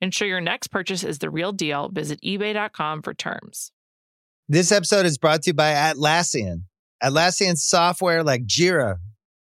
[0.00, 1.88] Ensure your next purchase is the real deal.
[1.88, 3.72] Visit eBay.com for terms.
[4.48, 6.64] This episode is brought to you by Atlassian.
[7.02, 8.96] Atlassian software like Jira,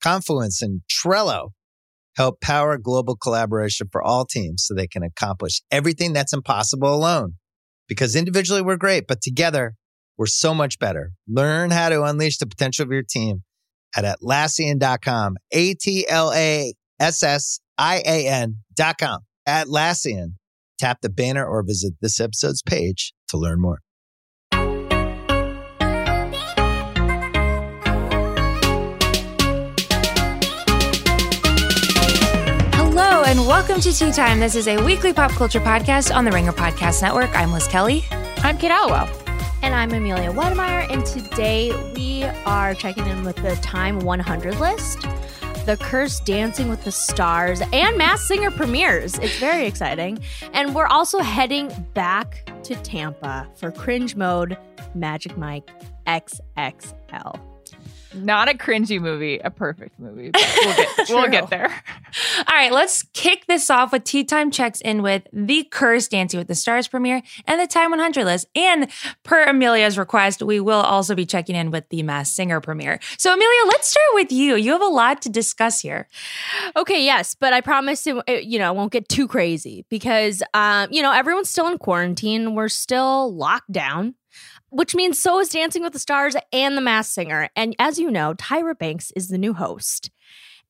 [0.03, 1.51] Confluence, and Trello
[2.17, 7.35] help power global collaboration for all teams so they can accomplish everything that's impossible alone.
[7.89, 9.75] Because individually we're great, but together
[10.17, 11.13] we're so much better.
[11.27, 13.43] Learn how to unleash the potential of your team
[13.97, 15.37] at Atlassian.com.
[15.53, 19.21] A T L A S S I A N.com.
[19.49, 20.35] Atlassian.
[20.79, 23.79] Tap the banner or visit this episode's page to learn more.
[32.73, 34.41] Hello and welcome to Tea Time.
[34.41, 37.31] This is a weekly pop culture podcast on the Ringer Podcast Network.
[37.37, 38.05] I'm Liz Kelly.
[38.39, 39.09] I'm Kate Halliwell.
[39.63, 45.07] And I'm Amelia Wedemeyer, and today we are checking in with the Time 100 list,
[45.65, 49.19] the Curse Dancing with the Stars, and Masked Singer premieres.
[49.19, 50.19] It's very exciting.
[50.53, 54.59] And we're also heading back to Tampa for Cringe Mode
[54.95, 55.71] Magic Mike
[56.07, 57.54] XXL.
[58.15, 60.31] Not a cringy movie, a perfect movie.
[60.35, 61.67] We'll get, we'll get there.
[62.39, 66.39] All right, let's kick this off with Tea Time checks in with the Curse Dancing
[66.39, 68.47] with the Stars premiere and the Time 100 list.
[68.55, 68.89] And
[69.23, 73.01] per Amelia's request, we will also be checking in with the Masked Singer premiere.
[73.19, 74.57] So, Amelia, let's start with you.
[74.57, 76.09] You have a lot to discuss here.
[76.77, 80.43] Okay, yes, but I promise it, it, you know, it won't get too crazy because
[80.55, 82.55] um, you know, everyone's still in quarantine.
[82.55, 84.15] We're still locked down,
[84.75, 87.49] which means so is Dancing with the Stars and The Masked Singer.
[87.57, 90.11] And as you know, Tyra Banks is the new host.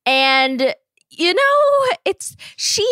[0.07, 0.75] And
[1.11, 2.89] you know, it's she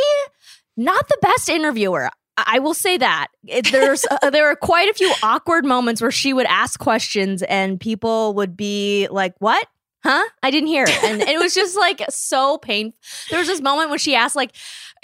[0.77, 2.09] not the best interviewer.
[2.37, 3.29] I will say that
[3.71, 7.79] there's uh, there are quite a few awkward moments where she would ask questions and
[7.79, 9.67] people would be like, "What?
[10.03, 10.25] Huh?
[10.43, 12.99] I didn't hear." it." And it was just like so painful.
[13.31, 14.57] There was this moment when she asked like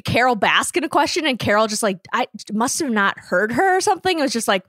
[0.05, 3.81] Carole Baskin a question, and Carol just like I must have not heard her or
[3.81, 4.19] something.
[4.19, 4.65] It was just like,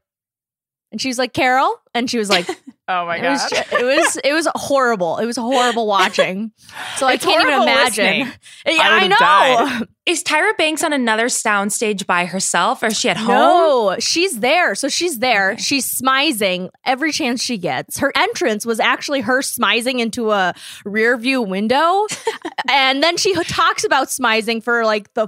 [0.91, 2.47] and she was like, "Carol," and she was like,
[2.91, 3.49] Oh my it God.
[3.49, 5.17] ju- it was it was horrible.
[5.19, 6.51] It was horrible watching.
[6.97, 8.05] So I can't even imagine.
[8.05, 8.33] listening.
[8.65, 9.15] Yeah, I I, know.
[9.19, 9.87] died.
[10.07, 13.27] Is Tyra Banks on another soundstage by herself or is she at home?
[13.27, 14.73] No, she's there.
[14.73, 15.51] So she's there.
[15.51, 15.61] Okay.
[15.61, 17.99] She's smizing every chance she gets.
[17.99, 22.07] Her entrance was actually her smizing into a rear view window.
[22.69, 25.27] and then she talks about smizing for like the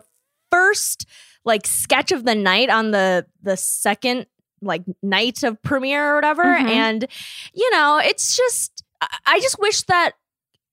[0.52, 1.06] first
[1.46, 4.26] like sketch of the night on the the second
[4.62, 6.44] like night of premiere or whatever.
[6.44, 6.70] Mhm.
[6.70, 7.08] And
[7.54, 10.12] you know, it's just I- I just wish that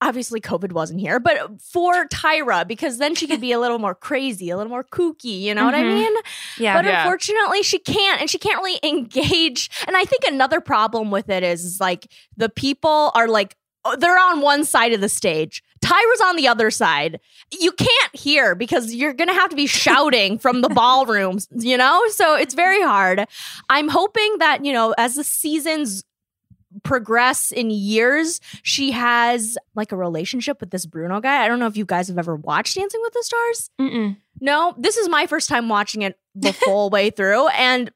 [0.01, 3.95] obviously COVID wasn't here, but for Tyra, because then she could be a little more
[3.97, 5.95] crazy, a little more kooky, you know what I Mhm.
[5.95, 6.13] mean?
[6.59, 6.75] Yeah.
[6.77, 7.03] but Yeah.
[7.03, 11.43] unfortunately she can't and she can't really engage and i think another problem with it
[11.43, 12.07] is, is like
[12.37, 13.57] the people are like
[13.99, 17.21] they're on one side of the stage tyra's on the other side
[17.53, 22.03] you can't hear because you're gonna have to be shouting from the ballrooms you know
[22.09, 23.25] so it's very hard
[23.71, 26.05] i'm hoping that you know as the seasons
[26.83, 31.67] progress in years she has like a relationship with this bruno guy i don't know
[31.67, 34.17] if you guys have ever watched dancing with the stars Mm-mm.
[34.41, 37.49] no, this is my first time watching it the full way through.
[37.49, 37.91] And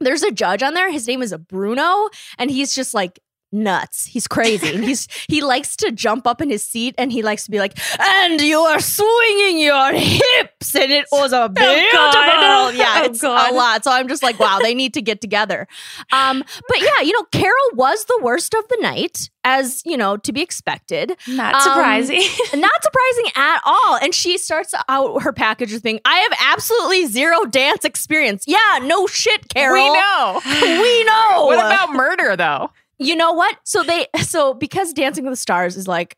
[0.00, 0.90] there's a judge on there.
[0.90, 2.08] His name is Bruno,
[2.38, 3.20] and he's just like
[3.52, 4.06] nuts.
[4.06, 4.74] He's crazy.
[4.74, 7.58] and he's he likes to jump up in his seat and he likes to be
[7.58, 10.74] like, and you are swinging your hips.
[10.74, 11.74] And it was a beautiful.
[11.92, 12.74] God.
[12.74, 13.52] Yeah, Oh, it's God.
[13.52, 13.84] a lot.
[13.84, 15.66] So I'm just like, wow, they need to get together.
[16.12, 20.16] Um, but yeah, you know, Carol was the worst of the night, as you know,
[20.18, 22.20] to be expected Not Um, surprising.
[22.60, 23.96] not surprising at all.
[23.96, 28.44] And she starts out her package with being, I have absolutely zero dance experience.
[28.46, 29.74] Yeah, no shit, Carol.
[29.74, 30.40] We know.
[30.44, 31.44] We know.
[31.46, 32.70] What about murder, though?
[32.98, 33.56] You know what?
[33.64, 36.16] So they so because Dancing with the Stars is like,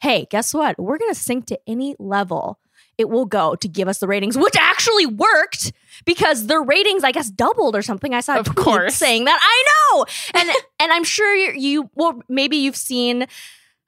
[0.00, 0.78] hey, guess what?
[0.78, 2.58] We're gonna sink to any level
[2.96, 5.72] it will go to give us the ratings, which actually worked
[6.04, 8.14] because their ratings, I guess, doubled or something.
[8.14, 8.94] I saw Of course.
[8.94, 9.38] saying that.
[9.42, 9.64] I
[9.96, 10.50] know, and
[10.80, 13.26] and I'm sure you, you well maybe you've seen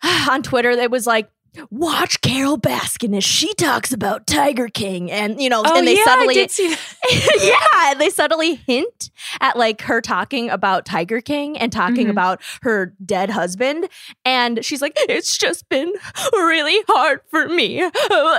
[0.31, 1.31] on Twitter that was like.
[1.71, 5.97] Watch Carole Baskin as she talks about Tiger King, and you know, Oh, and they
[5.97, 7.39] yeah, suddenly I did see that.
[7.43, 9.11] yeah, and they subtly hint
[9.41, 12.11] at like her talking about Tiger King and talking Mhm.
[12.11, 13.89] about her dead husband.
[14.25, 15.93] And she's like, it's just been
[16.33, 17.89] really hard for me.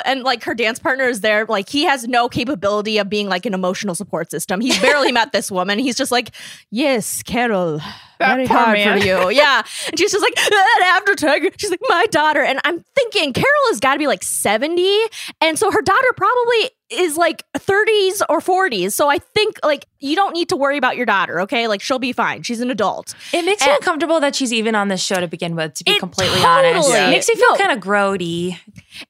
[0.05, 1.45] And like her dance partner is there.
[1.45, 4.61] Like he has no capability of being like an emotional support system.
[4.61, 5.79] He's barely met this woman.
[5.79, 6.31] He's just like,
[6.71, 7.81] yes, Carol.
[8.19, 8.99] That very poor hard man.
[8.99, 9.29] for you.
[9.37, 9.61] Yeah.
[9.87, 12.41] And she's just like, and after Tiger, she's like, my daughter.
[12.43, 14.97] And I'm thinking Carol has got to be like 70.
[15.41, 18.93] And so her daughter probably is like 30s or 40s.
[18.93, 21.67] So I think like you don't need to worry about your daughter, okay?
[21.67, 22.43] Like she'll be fine.
[22.43, 23.13] She's an adult.
[23.33, 25.91] It makes me uncomfortable that she's even on this show to begin with, to be
[25.91, 26.87] It completely honest.
[26.87, 27.57] totally- It makes me feel No.
[27.57, 28.57] kind of grody.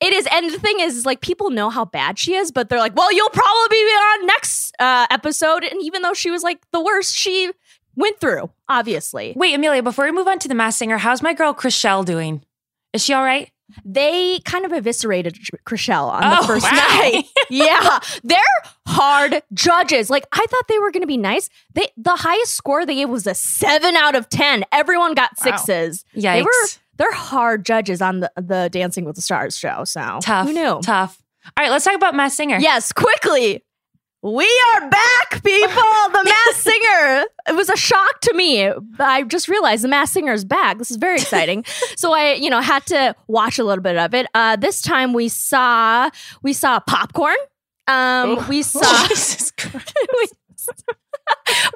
[0.01, 0.27] It is.
[0.31, 2.95] And the thing is, is like people know how bad she is, but they're like,
[2.95, 5.63] well, you'll probably be on next uh, episode.
[5.63, 7.51] And even though she was like the worst, she
[7.97, 9.33] went through, obviously.
[9.35, 12.41] Wait, Amelia, before we move on to the Masked Singer, how's my girl Chrishell doing?
[12.93, 13.51] Is she all right?
[13.83, 16.71] They kind of eviscerated Chrishell on Oh, the first wow.
[16.71, 17.25] night.
[17.49, 18.39] yeah, they're
[18.87, 20.09] hard judges.
[20.09, 21.49] Like I thought they were going to be nice.
[21.73, 24.63] They the highest score they gave was a seven out of ten.
[24.71, 25.57] Everyone got Wow.
[25.57, 26.05] sixes.
[26.15, 26.21] Yikes.
[26.33, 26.51] They were
[26.95, 29.83] they're hard judges on the the Dancing with the Stars show.
[29.83, 30.47] So tough.
[30.47, 30.79] Who knew?
[30.81, 31.21] Tough.
[31.57, 32.59] All right, let's talk about Masked Singer.
[32.59, 33.63] Yes, quickly.
[34.23, 35.69] We are back, people.
[36.11, 37.25] The Mass Singer.
[37.49, 38.67] It was a shock to me.
[38.99, 40.79] I just realized the Masked Singer is back.
[40.79, 41.63] This is very exciting.
[41.95, 44.25] so I, you know, had to watch a little bit of it.
[44.33, 46.09] Uh, this time we saw
[46.41, 47.35] we saw popcorn.
[47.87, 48.81] Um, we saw.
[49.07, 50.33] Jesus Christ.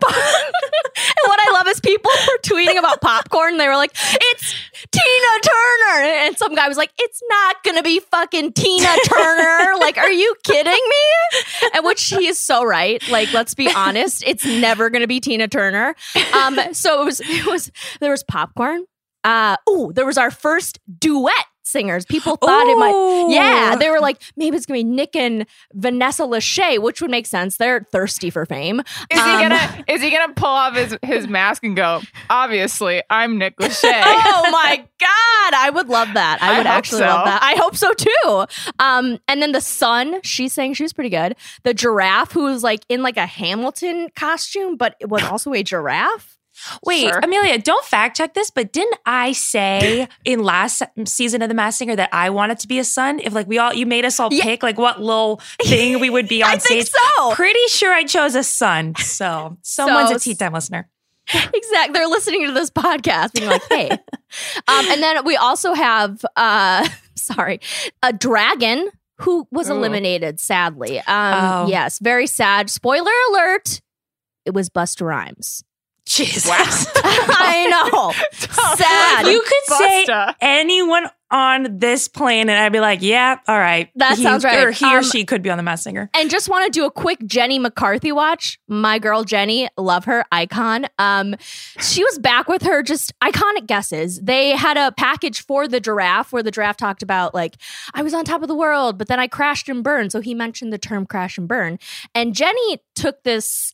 [0.03, 1.20] I
[1.83, 3.57] people were tweeting about popcorn.
[3.57, 4.55] They were like, "It's
[4.91, 9.97] Tina Turner," and some guy was like, "It's not gonna be fucking Tina Turner." like,
[9.97, 11.39] are you kidding me?
[11.73, 13.01] And which he is so right.
[13.09, 15.95] Like, let's be honest, it's never gonna be Tina Turner.
[16.33, 17.21] Um, so it was.
[17.21, 17.71] It was.
[17.99, 18.85] There was popcorn.
[19.23, 22.05] Uh, oh, there was our first duet singers.
[22.05, 23.27] People thought it might.
[23.33, 27.25] Yeah, they were like, maybe it's gonna be Nick and Vanessa Lachey, which would make
[27.25, 27.57] sense.
[27.57, 28.79] They're thirsty for fame.
[28.79, 33.01] Is he Um, gonna is he gonna pull off his, his mask and go, obviously,
[33.09, 33.83] I'm Nick Lachey.
[34.05, 37.05] oh my god i would love that i I would actually so.
[37.07, 38.45] love that i hope so too
[38.77, 42.61] um and then the sun she's saying she was pretty good the giraffe who was
[42.61, 46.37] like in like a hamilton costume but it was also a giraffe
[46.85, 47.19] Wait, Sure.
[47.23, 51.79] Amelia, don't fact check this, but didn't I say in last season of The Masked
[51.79, 53.19] Singer that I wanted to be a sun?
[53.19, 54.43] If like we all, you made us all Yeah.
[54.43, 56.95] pick like what little thing we would be on i think stage.
[57.15, 58.95] so Pretty sure I chose a sun.
[58.97, 60.87] So someone's a tea time listener.
[61.33, 63.89] exactly they're listening to this podcast being like hey
[64.67, 66.85] um and then we also have uh
[67.15, 67.59] sorry
[68.03, 69.73] a dragon who was Ooh.
[69.73, 71.67] eliminated sadly um Oh.
[71.69, 73.81] yes very sad spoiler alert
[74.45, 75.63] it was Busta Rhymes
[76.07, 76.49] Jesus.
[76.53, 78.11] i know
[78.75, 80.35] sad you could say Busta.
[80.41, 83.89] anyone on this plane, and I'd be like, yeah, all right.
[83.95, 84.59] That He- sounds right.
[84.65, 86.09] Or he or Um, she could be on The Masked Singer.
[86.13, 88.59] And just want to do a quick Jenny McCarthy watch.
[88.67, 90.87] My girl Jenny, love her, icon.
[90.99, 91.35] Um,
[91.79, 94.19] she was back with her just iconic guesses.
[94.19, 97.55] They had a package for the giraffe where the giraffe talked about like
[97.93, 100.11] I was on top of the world, but then I crashed and burned.
[100.11, 101.79] So he mentioned the term crash and burn.
[102.13, 103.73] And Jenny took this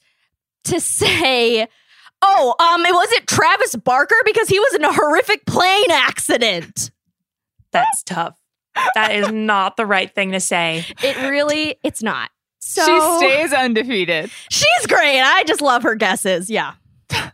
[0.66, 1.68] to say.
[2.22, 6.92] Oh, um, it wasn't Travis Barker because he was in a horrific plane accident.
[7.72, 8.38] That's tough.
[8.96, 10.86] That is not the right thing to say.
[11.04, 12.30] It really, it's not.
[12.60, 14.30] So she stays undefeated.
[14.52, 15.22] She's great.
[15.22, 16.50] I just love her guesses.
[16.50, 16.74] Yeah.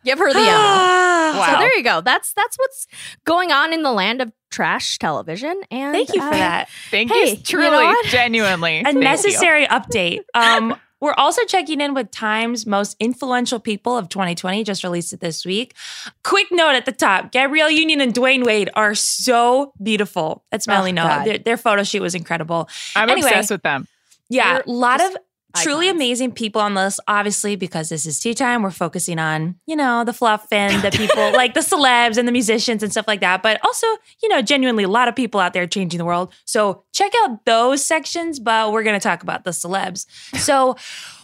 [0.06, 0.46] Give her the M.
[0.48, 1.10] Ah.
[1.34, 2.00] So there you go.
[2.02, 2.86] That's that's what's
[3.26, 5.60] going on in the land of trash television.
[5.72, 6.70] And Thank you for uh, that.
[6.92, 8.82] Thank Hey, you, you truly, know genuinely.
[8.82, 9.02] A Thank you.
[9.02, 10.20] necessary update.
[10.36, 15.20] Um, we're also checking in with Time's most influential people of 2020, just released it
[15.20, 15.76] this week.
[16.24, 20.46] Quick note at the top Gabrielle Union and Dwyane Wade are so beautiful.
[20.50, 21.04] That's Oh, only note.
[21.10, 21.28] God.
[21.28, 22.70] Their, their photo shoot was incredible.
[22.96, 23.28] I'm Anyway.
[23.28, 23.86] obsessed with them.
[24.30, 25.18] Yeah, a lot of just
[25.62, 25.98] truly icons.
[25.98, 27.00] amazing people on this.
[27.08, 30.92] Obviously, because this is tea time, we're focusing on, you know, the fluff and the
[30.92, 33.44] people like the celebs and the musicians and stuff like that.
[33.44, 33.86] But also,
[34.22, 36.34] you know, genuinely a lot of people out there changing the world.
[36.46, 40.06] So check out those sections, but we're going to talk about the celebs.
[40.40, 40.76] So,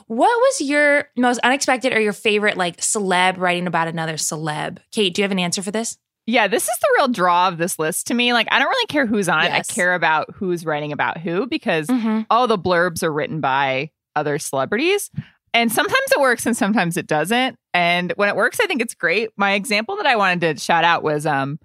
[0.08, 4.80] what was your most unexpected or your favorite like celeb writing about another celeb?
[4.92, 5.98] Kate, do you have an answer for this?
[6.26, 8.34] Yeah, this is the real draw of this list to me.
[8.34, 9.52] Like, I don't really care who's on it.
[9.52, 12.22] I care about who's writing about who because Mm-hmm.
[12.30, 13.90] all the blurbs are written by
[14.20, 15.10] other celebrities.
[15.54, 17.58] And sometimes it works and sometimes it doesn't.
[17.74, 19.30] And when it works, I think it's great.
[19.36, 21.60] My example that I wanted to shout out was um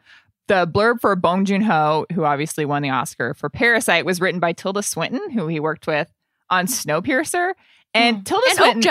[0.49, 4.41] the blurb for Bong Joon Ho, who obviously won the Oscar for Parasite, was written
[4.41, 6.11] by Tilda Swinton, who he worked with
[6.51, 7.53] on Snowpiercer.
[7.95, 8.25] And Mm.
[8.25, 8.83] Tilda And Swinton,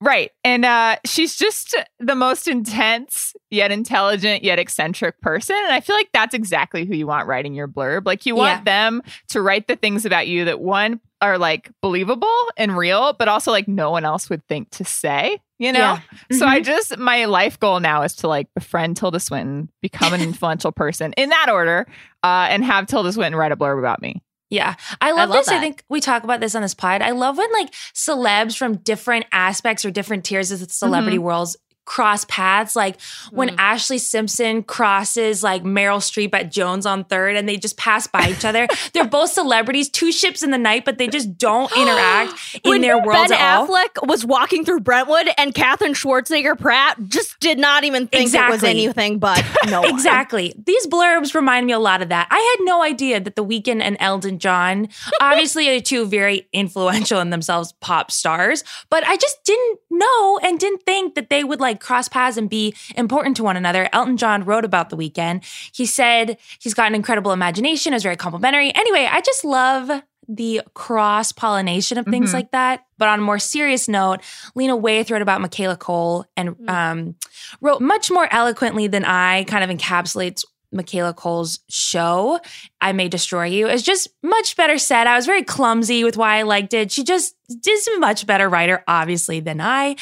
[0.00, 0.30] right?
[0.42, 5.56] And uh, she's just the most intense, yet intelligent, yet eccentric person.
[5.56, 8.06] And I feel like that's exactly who you want writing your blurb.
[8.06, 12.50] Like you want them to write the things about you that one are like believable
[12.58, 15.40] and real, but also like no one else would think to say.
[15.58, 15.98] You know.
[16.30, 16.38] Yeah.
[16.38, 20.20] So I just my life goal now is to like befriend Tilda Swinton, become an
[20.20, 21.86] influential person in that order,
[22.22, 24.22] uh, and have Tilda Swinton write a blurb about me.
[24.50, 24.74] Yeah.
[25.00, 25.48] I love, love this.
[25.48, 27.02] I think we talk about this on this pod.
[27.02, 31.56] I love when like celebs from different aspects or different tiers of the celebrity worlds
[31.84, 32.74] cross paths.
[32.76, 33.00] Like
[33.30, 33.56] when Mm.
[33.56, 38.28] Ashlee Simpson crosses like Meryl Streep at Joan's on Third and they just pass by
[38.30, 38.66] each other.
[38.92, 42.32] They're both celebrities, two ships in the night, but they just don't interact
[42.64, 43.66] in their world ben at all.
[43.68, 48.50] Affleck was walking through Brentwood and Katherine Schwarzenegger Pratt just did not even think it
[48.50, 49.82] was anything but no.
[49.84, 50.54] Exactly.
[50.66, 52.26] These blurbs remind me a lot of that.
[52.30, 54.88] I had no idea that The Weeknd and Elton John,
[55.20, 60.58] obviously, are two very influential in themselves pop stars, but I just didn't know and
[60.58, 63.88] didn't think that they would like cross paths and be important to one another.
[63.92, 65.44] Elton John wrote about The Weeknd.
[65.72, 68.74] He said he's got an incredible imagination, is very complimentary.
[68.74, 69.90] Anyway, I just love
[70.26, 72.34] the cross pollination of things Mhm.
[72.34, 72.80] like that.
[72.96, 74.20] But on a more serious note,
[74.54, 77.14] Lena Waithe wrote about Michaela Coel and um,
[77.60, 82.40] wrote much more eloquently than I, kind of encapsulates Michaela Coel's show,
[82.80, 83.68] I May Destroy You.
[83.68, 85.06] is just much better said.
[85.06, 86.90] I was very clumsy with why I liked it.
[86.90, 87.34] She just
[87.66, 89.96] is a much better writer, obviously, than I.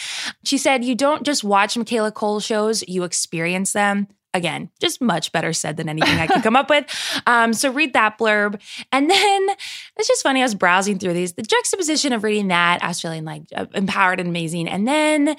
[0.44, 4.08] She said, You don't just watch Michaela Coel shows, you experience them.
[4.34, 6.86] Again, just much better said than anything I could come up with.
[7.26, 8.60] Um, so read that blurb.
[8.90, 9.48] And then
[9.96, 10.40] it's just funny.
[10.40, 11.34] I was browsing through these.
[11.34, 14.68] The juxtaposition of reading that, I was feeling like uh, empowered and amazing.
[14.68, 15.36] And then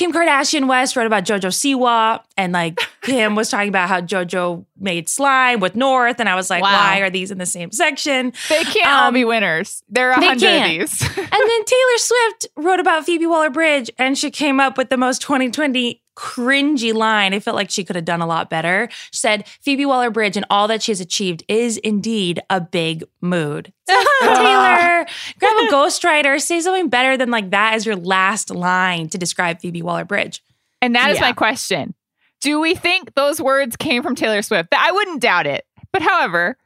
[0.00, 4.64] Kim Kardashian West wrote about JoJo Siwa, and like Kim was talking about how JoJo
[4.78, 6.72] made slime with North, and I was like, Wow.
[6.72, 8.32] why are these in the same section?
[8.48, 9.82] They can't all Um, be winners.
[9.90, 11.02] There are a hundred of these.
[11.02, 14.96] And then Taylor Swift wrote about Phoebe Waller Bridge, and she came up with the
[14.96, 17.32] most 2020 cringy line.
[17.34, 18.88] I felt like she could have done a lot better.
[19.10, 23.04] She said, Phoebe Waller Bridge and all that she has achieved is indeed a big
[23.20, 23.72] mood.
[23.88, 25.06] Taylor,
[25.38, 29.60] grab a ghostwriter, say something better than like that as your last line to describe
[29.60, 30.42] Phoebe Waller Bridge.
[30.82, 31.22] And that is Yeah.
[31.22, 31.94] my question.
[32.40, 34.68] Do we think those words came from Taylor Swift?
[34.76, 35.64] I wouldn't doubt it.
[35.92, 36.56] But however,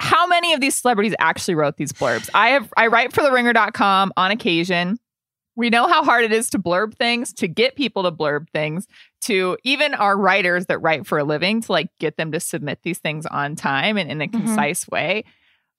[0.00, 2.28] how many of these celebrities actually wrote these blurbs?
[2.34, 4.98] I have I write for the ringer.com on occasion.
[5.60, 8.88] We know how hard it is to blurb things, to get people to blurb things,
[9.22, 12.78] to even our writers that write for a living to like get them to submit
[12.82, 15.24] these things on time and in a concise way.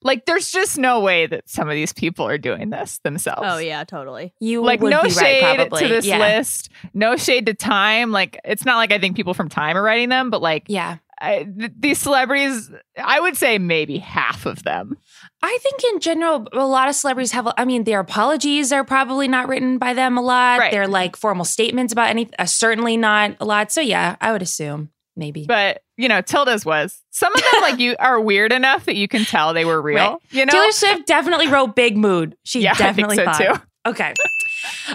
[0.03, 3.41] Like there's just no way that some of these people are doing this themselves.
[3.43, 4.35] Oh yeah, totally.
[4.39, 6.19] You like no shade right, to this yeah.
[6.19, 9.83] list no shade to time like it's not like i think people from time are
[9.83, 10.97] writing them but like Yeah.
[11.19, 14.97] I, th- these celebrities i would say maybe half of them
[15.43, 19.27] I think in general, a lot of celebrities have, I mean, their apologies are probably
[19.27, 20.59] not written by them a lot.
[20.59, 20.71] Right.
[20.71, 23.71] They're like formal statements about anything, uh, certainly not a lot.
[23.71, 25.45] So yeah, I would assume maybe.
[25.45, 29.07] but you know tilda's was some of them like you are weird enough that you
[29.09, 30.17] can tell they were real Right.
[30.31, 32.37] you know Taylor Swift definitely wrote big mood.
[32.43, 33.37] She yeah definitely so thought.
[33.37, 33.53] too
[33.85, 34.13] Okay.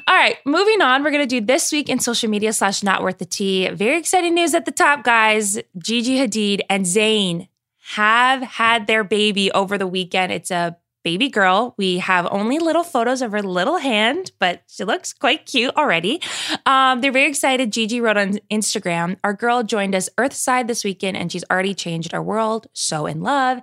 [0.07, 1.03] All right, moving on.
[1.03, 3.69] We're going to do this week in social media slash not worth the tea.
[3.71, 5.59] Very exciting news at the top, guys.
[5.77, 7.49] Gigi Hadid and Zayn
[7.95, 10.33] have had their baby over the weekend.
[10.33, 11.73] It's a baby girl.
[11.79, 16.21] We have only little photos of her little hand, but she looks quite cute already.
[16.67, 17.73] Um, they're very excited.
[17.73, 22.13] Gigi wrote on Instagram, Our girl joined us Earthside this weekend and she's already changed
[22.13, 22.67] our world.
[22.73, 23.61] So in love.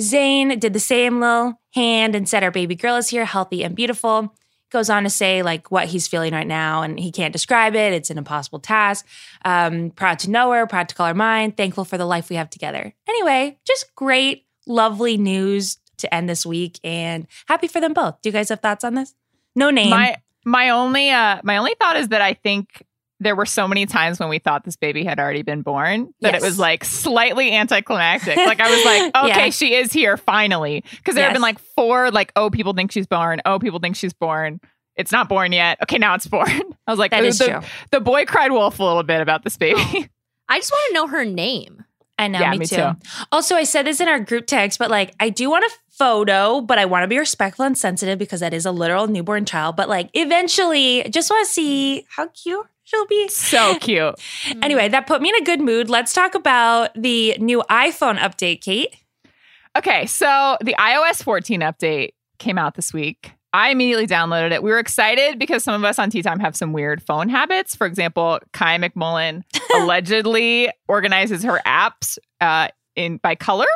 [0.00, 3.74] Zayn did the same little hand and said, Our baby girl is here, healthy and
[3.74, 4.32] beautiful.
[4.70, 7.92] Goes on to say like what he's feeling right now, and he can't describe it.
[7.92, 9.06] It's an impossible task.
[9.44, 11.52] Um, proud to know her, proud to call her mine.
[11.52, 12.92] Thankful for the life we have together.
[13.08, 18.20] Anyway, just great, lovely news to end this week, and happy for them both.
[18.22, 19.14] Do you guys have thoughts on this?
[19.54, 19.90] No name.
[19.90, 22.82] my my only uh my only thought is that i think
[23.20, 26.34] there were so many times when we thought this baby had already been born that
[26.34, 26.42] Yes.
[26.42, 28.36] it was like slightly anticlimactic.
[28.36, 29.50] like I was like, okay, Yeah.
[29.50, 30.84] she is here finally.
[30.90, 33.40] Because there have been like four, like, oh, people think she's born.
[33.46, 34.60] Oh, people think she's born.
[34.96, 35.78] It's not born yet.
[35.82, 36.48] Okay, now it's born.
[36.86, 37.60] I was like, That "Ooh, is the, true.
[37.90, 39.80] the boy cried wolf a little bit about this baby.
[39.80, 40.04] Oh.
[40.48, 41.84] I just want to know her name.
[42.18, 42.76] I know, Yeah, me, me too.
[42.76, 42.90] too.
[43.32, 46.62] Also, I said this in our group text, but like, I do want a photo,
[46.62, 49.76] but I want to be respectful and sensitive because that is a literal newborn child.
[49.76, 53.28] But like, eventually, just want to see how cute she'll be.
[53.28, 54.14] so cute.
[54.62, 55.90] Anyway, that put me in a good mood.
[55.90, 58.96] Let's talk about the new iPhone update, Kate.
[59.76, 63.32] Okay, so the iOS 14 update came out this week.
[63.52, 64.62] I immediately downloaded it.
[64.62, 67.74] We were excited because some of us on Tea Time have some weird phone habits.
[67.74, 69.42] For example, Kai McMullen
[69.74, 73.66] allegedly organizes her apps uh, in by color,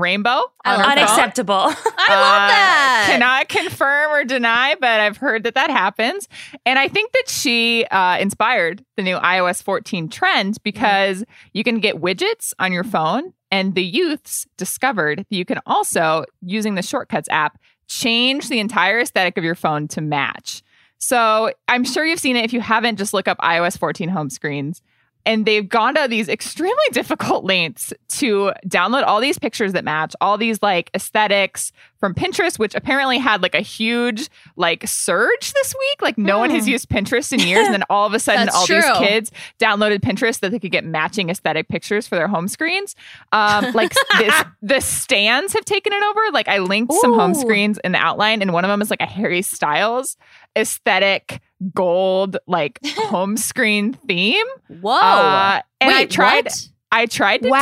[0.00, 0.30] rainbow.
[0.30, 0.92] On love her phone.
[0.98, 1.54] Unacceptable.
[1.56, 3.06] I love Uh, that.
[3.10, 6.28] Cannot confirm or deny, but I've heard that that happens.
[6.66, 11.80] And I think that she uh, inspired the new iOS 14 trend because you can
[11.80, 13.32] get widgets on your phone.
[13.50, 18.98] And the youths discovered that you can also, using the Shortcuts app, change the entire
[19.00, 20.62] aesthetic of your phone to match.
[20.98, 22.44] So I'm sure you've seen it.
[22.44, 24.80] If you haven't, just look up iOS 14 home screens.
[25.26, 30.14] And they've gone to these extremely difficult lengths to download all these pictures that match,
[30.20, 35.74] all these like aesthetics from Pinterest, which apparently had like a huge like surge this
[35.74, 36.02] week.
[36.02, 37.64] Like no one has used Pinterest in years.
[37.64, 40.84] And then all of a sudden, all these kids downloaded Pinterest that they could get
[40.84, 42.94] matching aesthetic pictures for their home screens.
[43.32, 46.20] Um, like this, the stands have taken it over.
[46.32, 49.00] Like I linked some home screens in the outline, and one of them is like
[49.00, 50.16] a Harry Styles
[50.56, 51.40] aesthetic
[51.74, 54.46] gold like home screen theme.
[54.80, 54.92] Whoa.
[54.98, 56.68] Uh, and Wait, I tried what?
[56.92, 57.60] I tried to wow.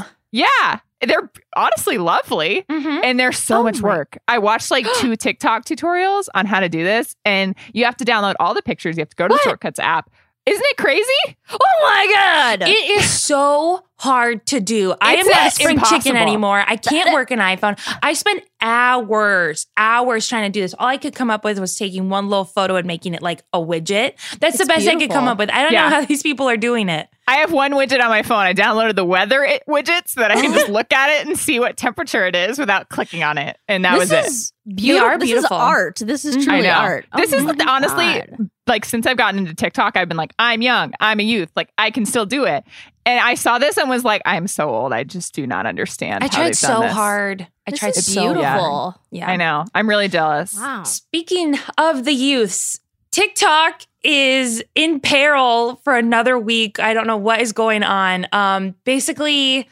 [0.00, 0.12] do this.
[0.32, 0.78] Yeah.
[1.04, 3.00] They're honestly lovely Mhm.
[3.02, 4.18] and they're so Oh much work.
[4.28, 8.04] I watched like two TikTok tutorials on how to do this and you have to
[8.04, 8.96] download all the pictures.
[8.96, 9.42] You have to go to What?
[9.42, 10.10] the Shortcuts app.
[10.46, 11.36] Isn't it crazy?
[11.50, 12.68] Oh my god.
[12.68, 14.94] It is so hard to do.
[15.00, 16.64] I am not not spring chicken anymore.
[16.66, 17.78] I can't work an iPhone.
[18.02, 20.74] I spent hours, hours trying to do this.
[20.78, 23.42] All I could come up with was taking one little photo and making it like
[23.52, 24.14] a widget.
[24.40, 25.50] That's the It's best I could come up with.
[25.50, 25.88] I don't Yeah.
[25.88, 27.08] know how these people are doing it.
[27.28, 28.40] I have one widget on my phone.
[28.44, 31.38] I downloaded the weather it widget so that I can just look at it and
[31.38, 33.56] see what temperature it is without clicking on it.
[33.68, 34.26] And that this was it.
[34.26, 35.08] is beautiful.
[35.08, 35.56] are This beautiful.
[35.56, 35.96] is art.
[36.04, 36.44] This is Mhm.
[36.44, 36.78] truly I know.
[36.78, 37.06] art.
[37.16, 38.50] This Oh is my honestly God.
[38.66, 41.68] like since I've gotten into TikTok, I've been like, I'm young, I'm a youth, like
[41.78, 42.64] I can still do it.
[43.04, 44.92] And I saw this and was like, I'm so old.
[44.92, 46.22] I just do not understand.
[46.22, 46.92] I how tried they've done so this.
[46.92, 47.46] hard.
[47.66, 48.34] I This tried is so hard.
[48.36, 49.00] beautiful.
[49.10, 49.30] Yeah.
[49.30, 49.64] I know.
[49.74, 50.54] I'm really jealous.
[50.54, 50.84] Wow.
[50.84, 52.78] Speaking of the youths,
[53.10, 56.78] TikTok is in peril for another week.
[56.80, 58.26] I don't know what is going on.
[58.32, 59.68] Um, basically,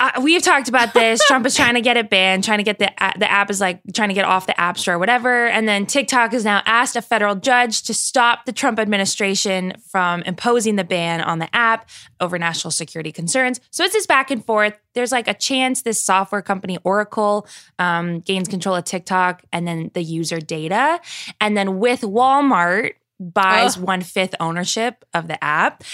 [0.00, 1.20] uh, we've talked about this.
[1.26, 3.80] Trump is trying to get it banned, trying to get the the app is like
[3.94, 5.46] trying to get off the app store, whatever.
[5.46, 10.22] And then TikTok has now asked a federal judge to stop the Trump administration from
[10.22, 11.88] imposing the ban on the app
[12.18, 13.60] over national security concerns.
[13.70, 14.78] So it's this back and forth.
[14.94, 17.46] There's like a chance this software company Oracle
[17.78, 21.00] um, gains control of TikTok and then the user data,
[21.40, 25.84] and then with Walmart buys one fifth ownership of the app.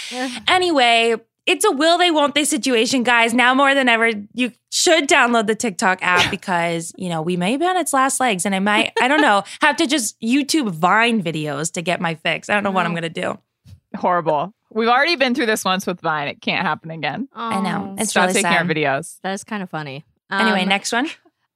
[0.47, 1.15] Anyway,
[1.47, 3.33] it's a will they won't they situation, guys.
[3.33, 7.57] Now more than ever, you should download the TikTok app because you know we may
[7.57, 10.69] be on its last legs, and I might I don't know have to just YouTube
[10.71, 12.49] Vine videos to get my fix.
[12.49, 13.37] I don't know what I'm gonna do.
[13.95, 14.53] Horrible.
[14.69, 16.27] We've already been through this once with Vine.
[16.27, 17.29] It can't happen again.
[17.33, 18.61] I know Oh, it's Stop really taking sad.
[18.61, 19.17] our videos.
[19.23, 20.03] that is kind of funny.
[20.29, 21.07] Anyway, Um, next one.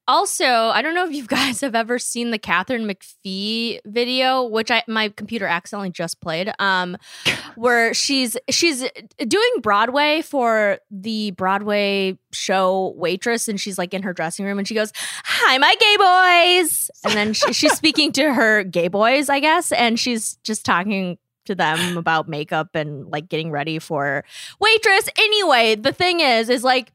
[0.08, 4.70] Also, I don't know if you guys have ever seen the Katharine McPhee video, which
[4.70, 6.52] I my computer accidentally just played.
[6.58, 6.96] Um,
[7.54, 8.84] where she's she's
[9.18, 14.66] doing Broadway for the Broadway show Waitress, and she's like in her dressing room, and
[14.66, 14.92] she goes,
[15.24, 19.72] "Hi, my gay boys," and then she, she's speaking to her gay boys, I guess,
[19.72, 24.24] and she's just talking to them about makeup and like getting ready for
[24.60, 25.08] Waitress.
[25.18, 26.92] Anyway, the thing is, is like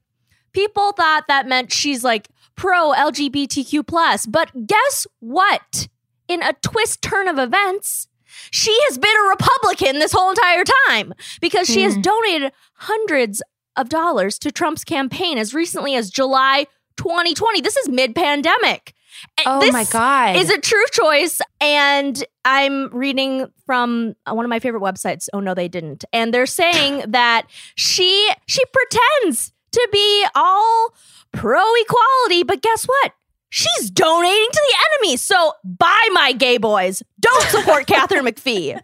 [0.53, 5.87] people thought that meant she's like pro LGBTQ plus, but guess what?
[6.27, 8.07] In a twist turn of events,
[8.51, 12.01] she has been a Republican this whole entire time because she has Hmm.
[12.01, 13.41] donated hundreds
[13.77, 16.65] of dollars to Trump's campaign as recently as July
[16.97, 17.61] 2020.
[17.61, 18.93] This is mid-pandemic.
[19.39, 20.35] And Oh this my god!
[20.35, 21.39] is a true choice.
[21.61, 25.27] And I'm reading from uh, one of my favorite websites.
[25.33, 26.05] Oh no, they didn't.
[26.13, 27.43] And they're saying that
[27.75, 30.93] she she pretends to be all
[31.31, 33.13] pro equality, but guess what?
[33.49, 35.17] She's donating to the enemy.
[35.17, 37.01] So buy my gay boys.
[37.19, 38.79] Don't support Katharine McPhee.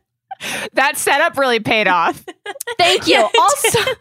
[0.73, 2.23] That setup really paid off.
[2.77, 3.27] Thank you.
[3.39, 3.91] Also,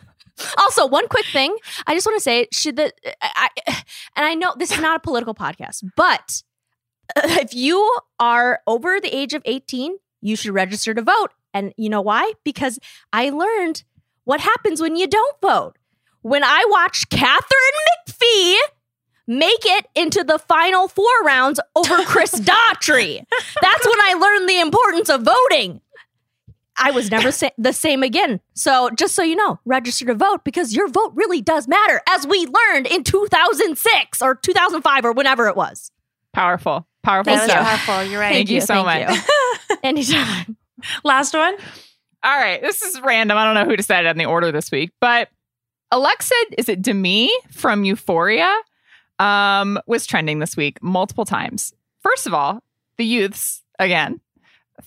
[0.58, 1.54] also one quick thing.
[1.86, 3.48] I just want to say, should the I,
[4.16, 6.42] and I know this is not a political podcast, but
[7.16, 11.28] if you are over the age of 18, you should register to vote.
[11.54, 12.32] And you know why?
[12.44, 12.78] Because
[13.12, 13.84] I learned
[14.24, 15.76] what happens when you don't vote.
[16.22, 17.38] When I watched Katharine
[18.08, 18.56] McPhee
[19.26, 23.22] make it into the final four rounds over Chris Daughtry,
[23.60, 25.80] that's when I learned the importance of voting.
[26.76, 28.40] I was never sa- the same again.
[28.54, 32.26] So just so you know, register to vote because your vote really does matter, as
[32.26, 35.90] we learned in 2006 or 2005 or whenever it was.
[36.32, 36.86] Powerful.
[37.02, 37.66] Powerful that was stuff.
[37.84, 38.10] powerful.
[38.10, 38.32] You're right.
[38.32, 39.18] Thank you so thank much.
[39.70, 39.76] you.
[39.82, 40.56] Anytime.
[41.04, 41.54] Last one.
[42.24, 42.62] All right.
[42.62, 43.36] This is random.
[43.36, 45.28] I don't know who decided on the order this week, but
[45.92, 48.52] Alexa, is it Demi from Euphoria?
[49.18, 51.74] Um, was trending this week multiple times.
[52.00, 52.60] First of all,
[52.96, 54.20] the youths again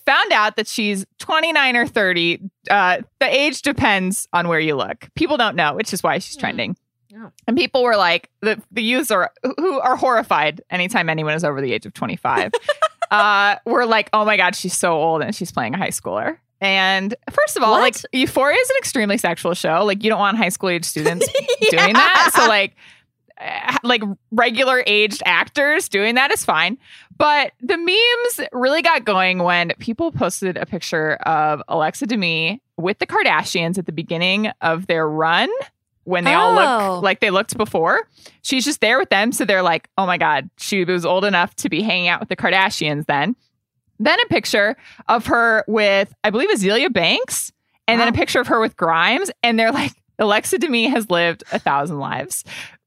[0.04, 2.40] found out that she's 29 or 30.
[2.68, 5.08] Uh, the age depends on where you look.
[5.14, 6.76] People don't know, which is why she's trending.
[7.14, 7.30] Oh.
[7.46, 11.60] And people were like, the, the youths are who are horrified anytime anyone is over
[11.60, 12.52] the age of 25.
[13.12, 16.38] uh, we're like, oh my God, she's so old and she's playing a high schooler.
[16.60, 17.80] And first of all, What?
[17.82, 19.84] like Euphoria is an extremely sexual show.
[19.84, 21.26] Like you don't want high school age students
[21.70, 22.30] doing that.
[22.34, 22.74] So like
[23.38, 26.78] uh, like regular aged actors doing that is fine.
[27.18, 32.98] But the memes really got going when people posted a picture of Alexa Demie with
[32.98, 35.50] the Kardashians at the beginning of their run
[36.04, 36.94] when they all Oh.
[36.94, 38.08] look like they looked before.
[38.42, 39.32] She's just there with them.
[39.32, 42.28] So they're like, oh my God, she was old enough to be hanging out with
[42.28, 43.34] the Kardashians then.
[43.98, 44.76] Then a picture
[45.08, 47.52] of her with, I believe, Azealia Banks,
[47.88, 49.30] and then a picture of her with Grimes.
[49.42, 52.44] And they're like, Alexa Demie has lived a thousand lives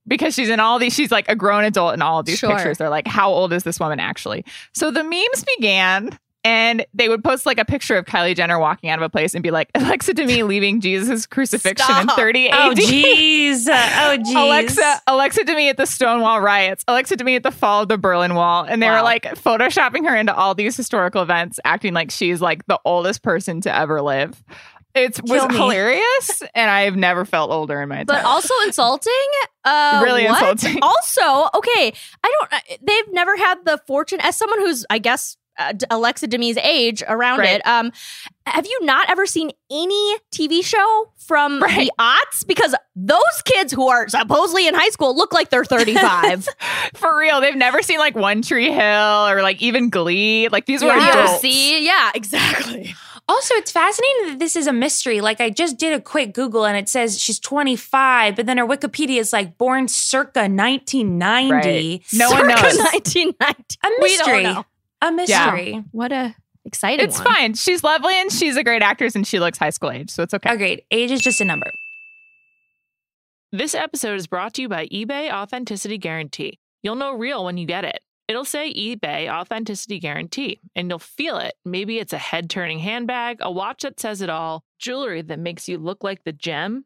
[0.07, 2.49] because she's in all these, she's like a grown adult in all of these Sure.
[2.55, 2.77] pictures.
[2.79, 4.43] They're like, how old is this woman actually?
[4.73, 6.17] So the memes began.
[6.45, 9.33] And they would post like a picture of Kylie Jenner walking out of a place
[9.33, 12.17] and be like, Alexa Demie leaving Jesus' crucifixion in Stop.
[12.17, 12.77] 30 Oh AD.
[12.77, 13.67] jeez.
[13.67, 14.35] Oh jeez.
[14.35, 18.35] Alexa, Alexa Demie at the Stonewall riots, Alexa Demie at the fall of the Berlin
[18.35, 22.39] Wall, and they were like photoshopping her into all these historical events, acting like she's
[22.41, 24.41] like the oldest person to ever live.
[24.95, 25.55] It was me.
[25.55, 28.07] hilarious, and I have never felt older in my life.
[28.07, 29.13] but entire also insulting.
[29.63, 30.41] Uh, Really what?
[30.51, 30.81] insulting.
[30.81, 32.53] Also, okay, I don't.
[32.53, 35.38] uh, They've never had the fortune as someone who's, I guess, D-
[35.89, 37.55] Alexa Demie's age around Right.
[37.57, 37.67] it.
[37.67, 37.91] Um,
[38.45, 41.87] have you not ever seen any TV show from Right.
[41.87, 42.45] the aughts?
[42.47, 46.47] Because those kids who are supposedly in high school look like they're thirty-five.
[46.95, 47.41] for real.
[47.41, 50.47] They've never seen like One Tree Hill or like even Glee.
[50.49, 51.41] Like these were yeah, adults.
[51.41, 52.93] see, yeah, exactly.
[53.27, 55.21] Also, it's fascinating that this is a mystery.
[55.21, 58.65] Like, I just did a quick Google and it says she's 25, but then her
[58.65, 61.51] Wikipedia is like born circa 1990.
[61.53, 62.01] Right.
[62.13, 62.77] No one knows.
[62.91, 63.63] Nineteen ninety.
[63.85, 64.63] A We don't mystery.
[65.01, 65.07] Know.
[65.07, 65.83] A mystery.
[65.91, 66.35] What a
[66.65, 67.05] exciting.
[67.05, 67.33] It's one.
[67.33, 67.53] fine.
[67.53, 70.33] She's lovely and she's a great actress and she looks high school age, so it's
[70.33, 70.53] okay.
[70.53, 70.83] Agreed.
[70.91, 71.71] Age is just a number.
[73.51, 76.59] This episode is brought to you by eBay Authenticity Guarantee.
[76.83, 77.99] You'll know real when you get it.
[78.27, 81.55] It'll say eBay Authenticity Guarantee, and you'll feel it.
[81.65, 85.67] Maybe it's a head turning handbag, a watch that says it all, jewelry that makes
[85.67, 86.85] you look like the gem.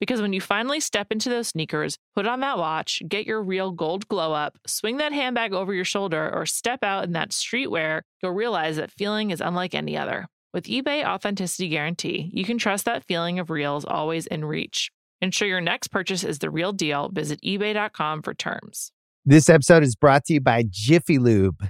[0.00, 3.72] Because when you finally step into those sneakers, put on that watch, get your real
[3.72, 8.02] gold glow up, swing that handbag over your shoulder, or step out in that streetwear,
[8.22, 10.26] you'll realize that feeling is unlike any other.
[10.54, 14.90] With eBay Authenticity Guarantee, you can trust that feeling of real is always in reach.
[15.20, 17.10] Ensure your next purchase is the real deal.
[17.12, 18.92] Visit eBay.com for terms.
[19.24, 21.68] This episode is brought to you by Jiffy Lube.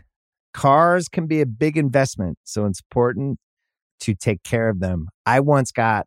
[0.52, 3.38] Cars can be a big investment, so it's important
[4.00, 5.08] to take care of them.
[5.26, 6.06] I once got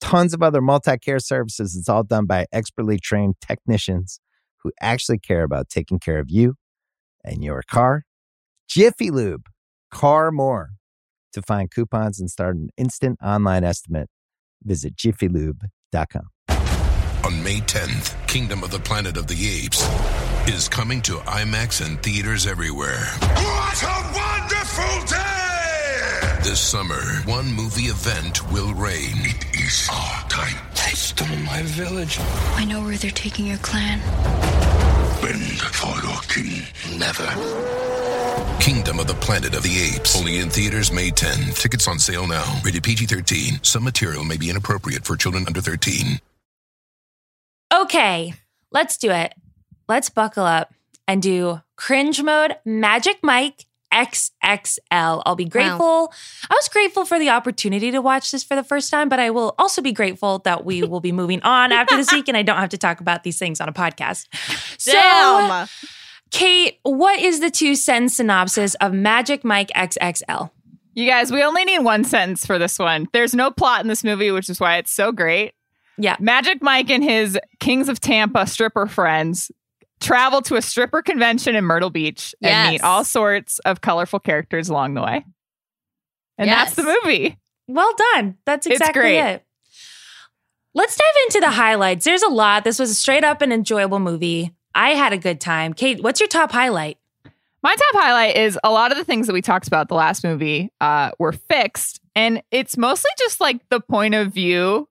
[0.00, 1.76] tons of other multi care services.
[1.76, 4.20] It's all done by expertly trained technicians
[4.62, 6.54] who actually care about taking care of you
[7.24, 8.04] and your car.
[8.68, 9.46] Jiffy Lube,
[9.90, 10.70] car more.
[11.34, 14.08] To find coupons and start an instant online estimate,
[14.62, 16.28] visit jiffylube.com.
[17.24, 19.86] On May 10th, Kingdom of the Planet of the Apes
[20.48, 23.04] is coming to IMAX and theaters everywhere.
[23.20, 25.37] What a wonderful day!
[26.42, 29.16] This summer, one movie event will reign.
[29.16, 30.56] It is our time.
[30.70, 32.16] They stole my village.
[32.54, 33.98] I know where they're taking your clan.
[35.20, 36.62] Bend for your king.
[36.96, 37.26] Never.
[38.60, 40.16] Kingdom of the Planet of the Apes.
[40.16, 41.54] Only in theaters May 10.
[41.54, 42.60] Tickets on sale now.
[42.64, 43.58] Rated PG 13.
[43.62, 46.20] Some material may be inappropriate for children under 13.
[47.74, 48.34] Okay,
[48.70, 49.34] let's do it.
[49.88, 50.72] Let's buckle up
[51.06, 55.22] and do cringe mode Magic Mike XXL.
[55.24, 56.12] I'll be grateful.
[56.50, 59.30] I was grateful for the opportunity to watch this for the first time, but I
[59.30, 62.42] will also be grateful that we will be moving on after this week and I
[62.42, 64.26] don't have to talk about these things on a podcast.
[64.78, 65.68] So, Damn.
[66.30, 70.50] Kate, what is the two sentence synopsis of Magic Mike XXL?
[70.94, 73.08] You guys, we only need one sentence for this one.
[73.12, 75.52] There's no plot in this movie, which is why it's so great.
[75.96, 76.16] Yeah.
[76.20, 79.50] Magic Mike and his Kings of Tampa stripper friends
[80.00, 84.68] travel to a stripper convention in Myrtle Beach and meet all sorts of colorful characters
[84.68, 85.24] along the way.
[86.36, 87.38] And that's the movie.
[87.66, 88.36] Well done.
[88.46, 89.44] That's exactly it.
[90.74, 92.04] Let's dive into the highlights.
[92.04, 92.64] There's a lot.
[92.64, 94.54] This was a straight up an enjoyable movie.
[94.74, 95.74] I had a good time.
[95.74, 96.98] Kate, what's your top highlight?
[97.62, 100.22] My top highlight is a lot of the things that we talked about the last
[100.22, 104.88] movie uh, were fixed, and it's mostly just like the point of view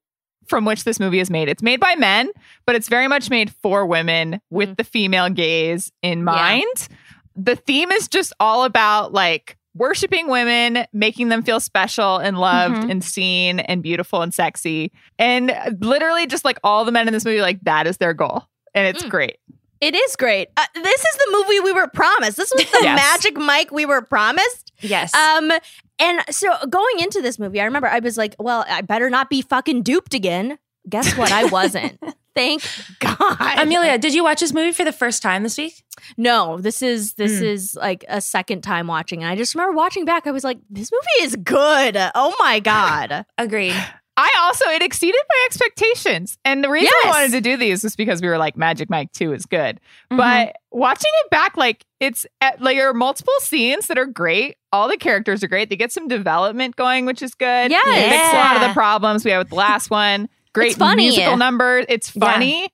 [0.47, 1.49] from which this movie is made.
[1.49, 2.29] It's made by men,
[2.65, 6.87] but it's very much made for women with the female gaze in mind.
[7.35, 12.75] The theme is just all about like worshiping women, making them feel special and loved
[12.77, 12.91] Mhm.
[12.91, 14.91] and seen and beautiful and sexy.
[15.19, 18.43] And literally just like all the men in this movie like that is their goal.
[18.73, 19.09] And it's Mm.
[19.09, 19.37] great.
[19.79, 20.47] It is great.
[20.57, 22.37] Uh, this is the movie we were promised.
[22.37, 22.95] This was the Yes.
[22.99, 24.66] Magic Mike we were promised.
[24.81, 25.13] Yes.
[25.13, 25.51] Um,
[25.99, 29.29] and so going into this movie, I remember I was like, well, I better not
[29.29, 30.57] be fucking duped again.
[30.89, 31.31] Guess what?
[31.31, 31.99] I wasn't.
[32.35, 32.61] Thank
[32.99, 33.57] God.
[33.57, 35.83] Amelia, did you watch this movie for the first time this week?
[36.17, 37.45] No, this is this Hmm.
[37.45, 39.23] is like a second time watching.
[39.23, 41.97] And I just remember watching back, I was like, this movie is good.
[42.13, 43.25] Oh my God.
[43.39, 43.73] Agreed.
[44.17, 46.37] I also it exceeded my expectations.
[46.43, 49.11] And the reason I wanted to do these was because we were like Magic Mike
[49.13, 49.79] 2 is good.
[50.11, 50.17] Mhm.
[50.17, 54.57] But watching it back like it's at, like there are multiple scenes that are great.
[54.73, 55.69] All the characters are great.
[55.69, 57.69] They get some development going, which is good.
[57.71, 57.85] Yes.
[57.85, 60.27] They fix a lot of the problems we had with the last one.
[60.53, 61.03] Great It's funny.
[61.09, 61.85] musical number.
[61.87, 62.67] It's Yeah.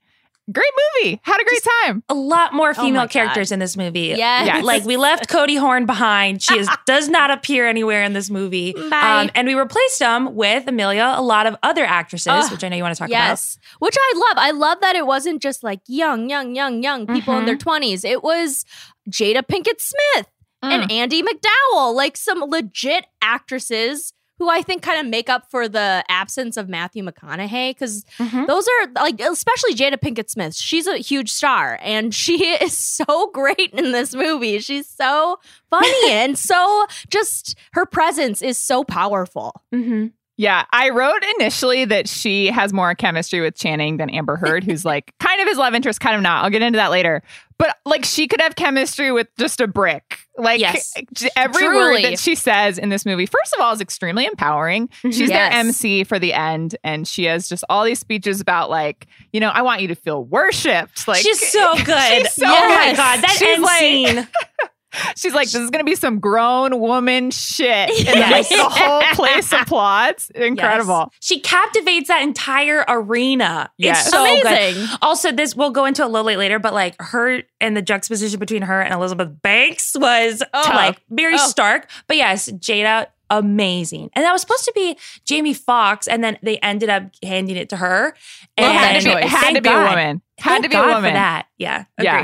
[0.45, 0.53] Funny.
[0.53, 0.71] Great
[1.03, 1.19] movie.
[1.23, 2.03] Had a great time.
[2.09, 3.09] a lot more Oh my female God.
[3.11, 4.13] characters in this movie.
[4.17, 4.43] Yeah.
[4.43, 4.65] Yes.
[4.65, 6.41] Like we left Cody Horn behind.
[6.41, 8.75] She is, does not appear anywhere in this movie.
[8.75, 9.31] Um, Bye.
[9.35, 12.75] and we replaced him with Amelia, a lot of other actresses, Ugh, which I know
[12.75, 13.17] you want to talk about.
[13.29, 13.57] yes.
[13.79, 14.37] Which I love.
[14.37, 18.03] I love that it wasn't just like young, young, young, young people in their 20s.
[18.03, 18.65] It was
[19.09, 20.27] Jada Pinkett Smith
[20.61, 25.67] and Andie MacDowell, like some legit actresses who I think kind of make up for
[25.69, 28.03] the absence of Matthew McConaughey because.
[28.19, 28.47] Mhm.
[28.47, 30.55] those are like especially Jada Pinkett Smith.
[30.55, 34.59] She's a huge star and she is so great in this movie.
[34.59, 39.61] She's so funny and so just her presence is so powerful.
[39.73, 40.11] Mhm.
[40.35, 44.83] Yeah, I wrote initially that she has more chemistry with Channing than Amber Heard, who's
[44.85, 46.43] like kind of his love interest, kind of not.
[46.43, 47.21] I'll get into that later.
[47.59, 50.17] But like she could have chemistry with just a brick.
[50.35, 50.95] Like Yes.
[51.37, 51.75] every Truly.
[51.75, 54.87] word that she says in this movie, first of all, is extremely empowering.
[54.87, 55.11] Mm-hmm.
[55.11, 59.05] She's their MC for the end, and she has just all these speeches about like,
[59.31, 61.07] you know, I want you to feel worshipped.
[61.07, 62.23] Like She's so good.
[62.23, 64.27] She's so oh my god, that She's end like- scene.
[65.15, 67.89] She's like, this is gonna be some grown woman shit.
[68.13, 68.31] And Yes.
[68.31, 70.29] like, the whole place applauds.
[70.35, 71.09] Incredible.
[71.11, 71.17] Yes.
[71.21, 73.71] She captivates that entire arena.
[73.77, 74.01] Yes.
[74.07, 74.85] It's so Amazing.
[74.85, 74.89] good.
[75.01, 78.39] Also, this we'll go into a little late later, but like her and the juxtaposition
[78.39, 80.71] between her and Elizabeth Banks was Oh.
[80.73, 81.47] like very Oh.
[81.47, 81.89] stark.
[82.07, 84.09] But yes, Jada, amazing.
[84.13, 87.69] And that was supposed to be Jamie Foxx, and then they ended up handing it
[87.69, 88.09] to her.
[88.57, 90.21] It And had to be, it had to be a woman.
[90.39, 91.13] Had Thank to be God a for woman.
[91.13, 91.47] that.
[91.57, 91.85] Yeah.
[92.01, 92.23] Yeah.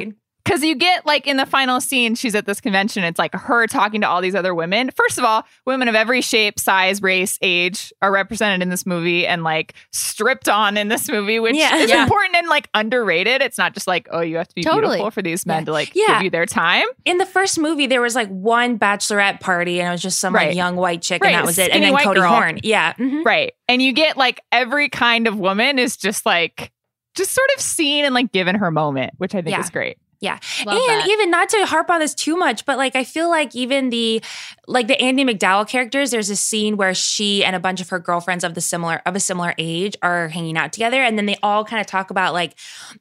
[0.49, 3.03] Because you get like in the final scene, she's at this convention.
[3.03, 4.89] It's like her talking to all these other women.
[4.95, 9.27] First of all, women of every shape, size, race, age are represented in this movie
[9.27, 11.75] and like stripped on in this movie, which Yeah.
[11.75, 12.01] is Yeah.
[12.01, 13.43] important and like underrated.
[13.43, 14.95] It's not just like, oh, you have to be Totally.
[14.97, 15.65] beautiful for these men Yeah.
[15.65, 16.85] to like give you their time.
[17.05, 20.33] In the first movie, there was like one bachelorette party, and it was just some
[20.33, 20.47] Right.
[20.47, 21.69] like young white chick, Right, and that was it.
[21.71, 22.29] And then Cody girl.
[22.33, 22.59] Horn.
[22.63, 22.93] Yeah.
[22.93, 23.23] mhm.
[23.23, 23.53] Right.
[23.67, 26.71] And you get like every kind of woman is just like,
[27.15, 29.61] just sort of seen and like given her moment, which I think Yeah.
[29.61, 29.97] is great.
[30.21, 30.37] Yeah.
[30.65, 31.07] Love and that.
[31.07, 34.21] even not to harp on this too much, but like I feel like even the
[34.67, 37.99] like the Andie MacDowell characters, there's a scene where she and a bunch of her
[37.99, 41.01] girlfriends of the similar of a similar age are hanging out together.
[41.01, 42.55] And then they all kind of talk about like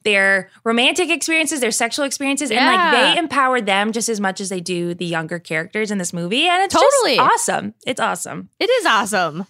[0.04, 4.48] their romantic experiences, their sexual experiences, and like they empower them just as much as
[4.48, 6.46] they do the younger characters in this movie.
[6.46, 7.16] And it's Totally.
[7.16, 7.74] just awesome.
[7.84, 8.48] It's awesome.
[8.60, 9.46] It is awesome.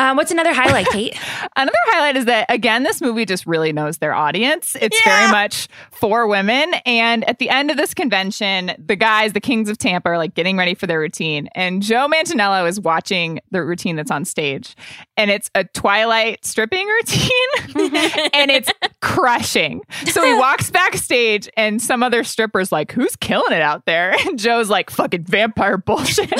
[0.00, 1.16] Um, what's another highlight, Kate?
[1.56, 4.76] Another highlight is that again, this movie just really knows their audience.
[4.80, 5.18] It's Yeah.
[5.20, 6.72] very much for women.
[6.86, 10.34] And at the end of this convention, the guys, the Kings of Tampa, are like
[10.34, 11.48] getting ready for their routine.
[11.54, 14.74] And Joe Manganiello is watching the routine that's on stage.
[15.18, 17.30] And it's a Twilight stripping routine.
[18.32, 18.70] and it's
[19.02, 19.82] crushing.
[20.06, 24.14] So he walks backstage and some other stripper's like, Who's killing it out there?
[24.26, 26.30] And Joe's like, fucking vampire bullshit.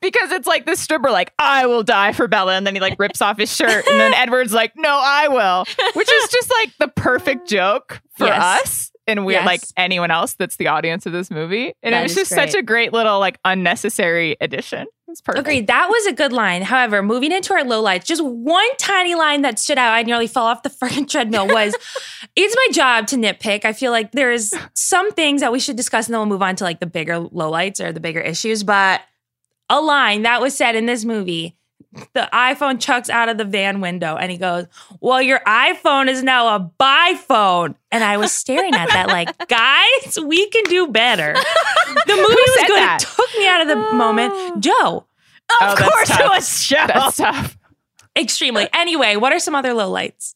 [0.00, 2.47] because it's like this stripper, like, I will die for Bella.
[2.56, 3.86] And then he like rips off his shirt.
[3.86, 5.64] And then Edward's like, No, I will.
[5.94, 8.40] Which is just like the perfect joke for Yes.
[8.62, 8.90] us.
[9.06, 9.46] And we're Yes.
[9.46, 11.72] like anyone else that's the audience of this movie.
[11.82, 14.86] And That it was is just such a great little like unnecessary addition.
[15.10, 15.40] It's perfect.
[15.40, 15.66] Agreed.
[15.68, 16.60] That was a good line.
[16.60, 20.42] However, moving into our lowlights, just one tiny line that stood out, I nearly fell
[20.44, 21.74] off the freaking treadmill was
[22.36, 23.64] it's my job to nitpick.
[23.64, 26.56] I feel like there's some things that we should discuss and then we'll move on
[26.56, 28.62] to like the bigger lowlights or the bigger issues.
[28.62, 29.00] But
[29.70, 31.56] a line that was said in this movie.
[32.12, 34.66] The iPhone chucks out of the van window and he goes,
[35.00, 37.76] Well, your iPhone is now a buy phone.
[37.90, 41.34] And I was staring at that like, guys, we can do better.
[42.06, 42.76] The movie was good.
[42.76, 42.98] that?
[43.02, 44.32] It took me out of the moment.
[44.34, 44.56] Oh.
[44.60, 46.86] Joe, Of Oh, that's course it was Joe.
[46.86, 47.56] That's tough.
[48.16, 48.68] extremely.
[48.74, 50.34] Anyway, what are some other lowlights?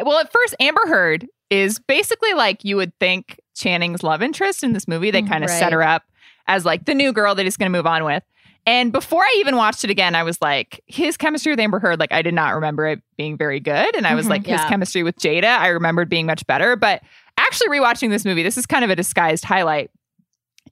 [0.00, 4.72] Well, at first, Amber Heard is basically like you would think Channing's love interest in
[4.74, 5.10] this movie.
[5.10, 5.58] They mm, kind of Right.
[5.58, 6.04] set her up
[6.46, 8.22] as like the new girl that he's going to move on with.
[8.66, 12.00] And before I even watched it again, I was like, his chemistry with Amber Heard,
[12.00, 13.94] like I did not remember it being very good.
[13.94, 14.30] And I was Mhm.
[14.30, 14.68] like, his Yeah.
[14.68, 16.74] chemistry with Jada, I remembered being much better.
[16.74, 17.02] But
[17.38, 19.90] actually, rewatching this movie, this is kind of a disguised highlight.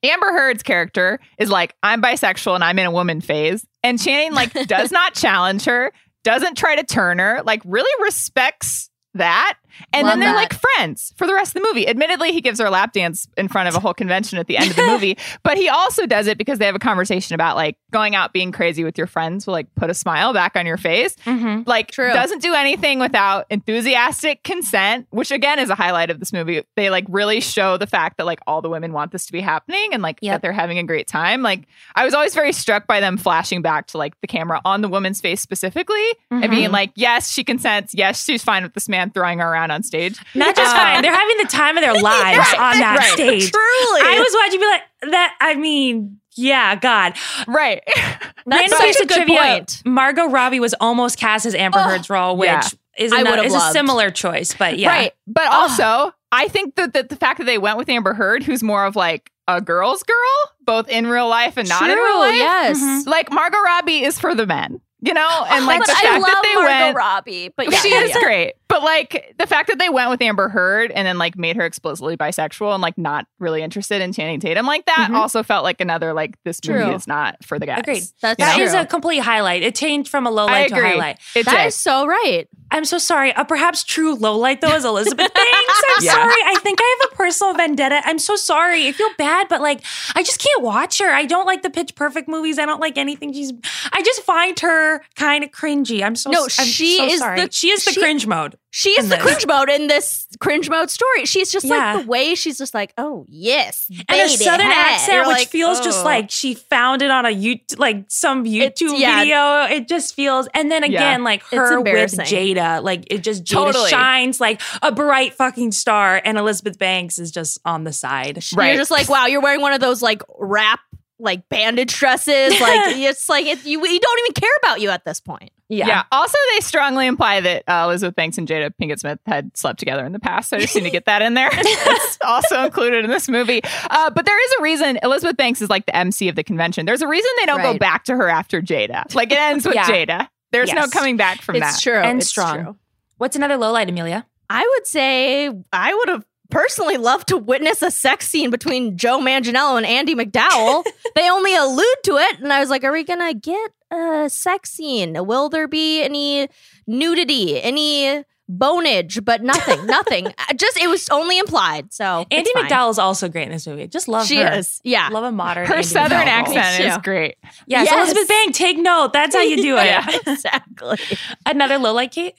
[0.03, 3.65] Amber Heard's character is like, I'm bisexual and I'm in a woman phase.
[3.85, 5.93] And Channing like does not challenge her,
[6.25, 9.57] doesn't try to turn her, like really respects that.
[9.93, 10.37] And Love then they're that.
[10.37, 11.87] like friends for the rest of the movie.
[11.89, 14.57] Admittedly, he gives her a lap dance in front of a whole convention at the
[14.57, 17.57] end of the movie, but he also does it because they have a conversation about
[17.57, 20.67] like going out being crazy with your friends will like put a smile back on
[20.67, 21.15] your face.
[21.25, 21.63] Mm-hmm.
[21.67, 22.13] Like True.
[22.13, 26.63] doesn't do anything without enthusiastic consent, which again is a highlight of this movie.
[26.77, 29.41] They like really show the fact that like all the women want this to be
[29.41, 30.35] happening and like Yep.
[30.35, 31.43] that they're having a great time.
[31.43, 34.81] Like I was always very struck by them flashing back to like the camera on
[34.81, 37.95] the woman's face specifically and being like, yes, she consents.
[37.95, 40.19] Yes, she's fine with this man throwing her around on stage.
[40.35, 43.13] Not just Uh, fine, they're having the time of their lives Right, on that right.
[43.13, 43.51] stage.
[43.51, 44.01] Truly.
[44.03, 47.15] I was watching, be like, that, I mean, yeah, God.
[47.47, 47.83] Right.
[48.47, 49.83] Random such a good trivia: point.
[49.85, 52.63] Margot Robbie was almost cast as Amber Oh, Heard's role, which yeah.
[52.99, 54.55] is, is a similar choice.
[54.55, 55.13] But yeah, Right.
[55.27, 58.63] But also, I think that the, the fact that they went with Amber Heard, who's
[58.63, 60.17] more of like a girl's girl,
[60.63, 62.35] both in real life and not in real life.
[62.35, 62.81] yes.
[62.83, 63.07] Mhm.
[63.07, 65.47] Like Margot Robbie is for the men, you know?
[65.51, 66.97] And like but the I fact love that they Margot went.
[66.97, 68.21] Robbie, but yeah, she yeah, is yeah.
[68.23, 68.55] great.
[68.67, 71.65] But like the fact that they went with Amber Heard and then like made her
[71.65, 75.17] explicitly bisexual and like not really interested in Channing Tatum like that Mhm.
[75.17, 76.95] also felt like another like this movie True.
[76.95, 77.81] is not for the guys.
[77.81, 78.03] agreed.
[78.23, 78.65] That's That true.
[78.65, 79.63] is a complete highlight.
[79.63, 80.91] It changed from a low light to a agree.
[80.91, 81.19] highlight.
[81.35, 81.67] It That did.
[81.67, 82.49] is so right.
[82.71, 83.33] I'm so sorry.
[83.37, 85.83] A perhaps true low light though is Elizabeth Banks.
[85.99, 86.13] I'm Yeah.
[86.13, 86.33] sorry.
[86.47, 88.01] I think I have a personal vendetta.
[88.05, 88.89] I'm so sorry.
[88.89, 89.83] I feel bad, but like
[90.17, 91.11] I just can't watch her.
[91.11, 92.59] I don't like the Pitch Perfect movies.
[92.59, 93.53] I don't like anything she's.
[93.93, 96.03] I just find her kind of cringy.
[96.03, 97.41] I'm so No, I'm she so is sorry.
[97.43, 98.57] the- she is the she- cringe mode.
[98.77, 101.27] She is the cringe mode in this cringe mode story.
[101.27, 101.95] She's just Yeah.
[101.95, 104.73] like the way she's just like, oh yes, and her baby, southern hey.
[104.75, 106.05] accent, You're which like, feels just oh.
[106.05, 109.21] like she found it on a YouTube, like some YouTube yeah.
[109.21, 109.77] video.
[109.77, 112.15] It just feels, and then again, like her with.
[112.15, 113.91] Jada, like it just Jada Totally.
[113.91, 118.43] shines like a bright fucking star, and Elizabeth Banks is just on the side.
[118.57, 118.71] Right.
[118.71, 120.81] You're just like, wow, you're wearing one of those like wrap
[121.25, 122.53] like bandage dresses.
[122.61, 125.51] Like it's like it, you, we don't even care about you at this point.
[125.69, 125.87] Yeah.
[125.87, 126.03] yeah.
[126.13, 130.05] Also, they strongly imply that uh, Elizabeth Banks and Jada Pinkett Smith had slept together
[130.05, 130.51] in the past.
[130.51, 131.49] So I just need to get that in there.
[131.53, 133.63] it's also included in this movie.
[133.91, 136.87] Uh, but there is a reason Elizabeth Banks is like the MC of the convention.
[136.87, 139.13] There's a reason they don't go back to her after Jada.
[139.15, 139.87] Like it ends with Yeah.
[139.89, 140.29] Jada.
[140.53, 141.83] There's no coming back from it's that.
[141.83, 141.99] true.
[141.99, 142.63] And it's strong.
[142.63, 142.77] true.
[143.17, 144.27] What's another low light, Amelia?
[144.49, 149.19] I would say I would have personally love to witness a sex scene between Joe
[149.19, 150.85] Manganiello and Andie MacDowell.
[151.17, 154.71] they only allude to it, and I was like, "Are we gonna get a sex
[154.71, 155.27] scene?
[155.27, 156.49] Will there be any
[156.87, 160.27] nudity, any bonage?" But nothing, nothing.
[160.27, 161.93] Uh, just it was only implied.
[161.93, 162.51] So Andie.
[162.55, 163.87] MacDowell is also great in this movie.
[163.89, 164.53] Just love She her.
[164.53, 165.09] is, yeah.
[165.11, 165.67] Love a modern.
[165.67, 166.57] Her Andie southern MacDowell.
[166.57, 167.37] accent is great.
[167.67, 167.93] Yes, Yes.
[167.99, 169.13] Elizabeth Banks, take note.
[169.13, 169.85] That's how you do it.
[169.87, 170.99] Yeah, exactly.
[171.47, 172.35] Another low light, Kate.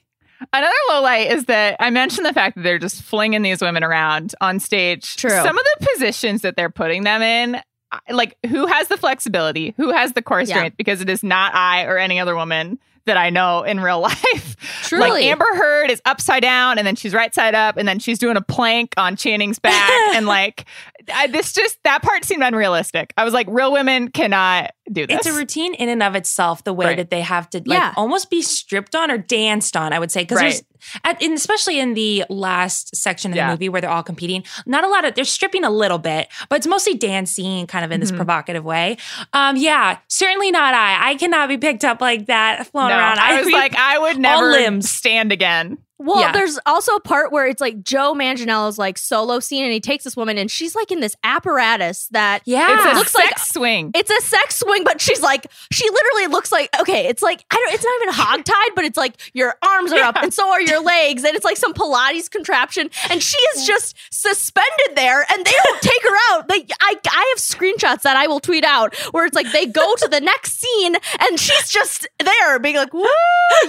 [0.53, 3.83] Another low light is that I mentioned the fact that they're just flinging these women
[3.83, 5.15] around on stage.
[5.15, 5.29] True.
[5.29, 7.61] Some of the positions that they're putting them in,
[8.09, 10.45] like who has the flexibility, who has the core Yeah.
[10.55, 13.99] strength, because it is not I or any other woman that I know in real
[14.01, 14.55] life.
[14.83, 15.09] Truly.
[15.09, 18.17] Like Amber Heard is upside down and then she's right side up and then she's
[18.19, 19.91] doing a plank on Channing's back.
[20.15, 20.65] and like,
[21.13, 23.13] I, this just, that part seemed unrealistic.
[23.17, 25.17] I was like, real women cannot do this.
[25.17, 26.63] It's a routine in and of itself.
[26.63, 26.97] The way Right.
[26.97, 27.93] that they have to like Yeah.
[27.97, 29.93] almost be stripped on or danced on.
[29.93, 30.51] I would say because Right.
[30.51, 30.63] there's,
[31.03, 33.47] at, in, especially in the last section of Yeah.
[33.47, 36.27] the movie where they're all competing, not a lot of they're stripping a little bit,
[36.49, 38.17] but it's mostly dancing, kind of in this Mhm.
[38.17, 38.97] provocative way.
[39.33, 41.11] Um, yeah, certainly not I.
[41.11, 43.17] I cannot be picked up like that, flown no, around.
[43.19, 44.89] I was mean, like, I would never limbs.
[44.89, 45.77] stand again.
[45.97, 46.31] Well, Yeah.
[46.34, 50.03] there's also a part where it's like Joe Manganiello's like solo scene, and he takes
[50.03, 53.39] this woman, and she's like in this apparatus that yeah, It's a looks sex like-
[53.39, 53.91] swing.
[53.95, 57.55] it's a sex swing, but she's like, she literally looks like okay, it's like I
[57.55, 60.61] don't, it's not even hogtied, but it's like your arms are up, and so are
[60.61, 65.45] your legs, and it's like some Pilates contraption, and she is just suspended there, and
[65.45, 66.47] they don't take her out.
[66.49, 69.95] They, I, I have screenshots that I will tweet out where it's like they go
[69.95, 73.05] to the next scene, and she's just there, being like, woo,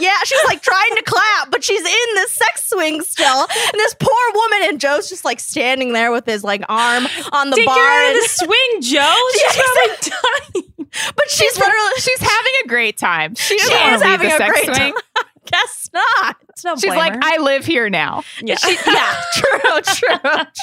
[0.01, 3.95] yeah, she's like trying to clap, but she's in this sex swing still, and this
[4.01, 7.67] poor woman, and Joe's just like standing there with his like arm on the Take
[7.67, 7.77] bar.
[7.79, 9.17] her and- the swing, Joe.
[9.33, 10.73] She's probably dying.
[11.15, 13.35] But she's literally She's having a great time.
[13.35, 14.75] She She is having a great swing.
[14.75, 14.93] time.
[15.45, 16.37] guess not.
[16.65, 17.21] No She's like, her.
[17.23, 18.23] I live here now.
[18.43, 18.57] yeah.
[18.57, 20.19] She, yeah, true, true,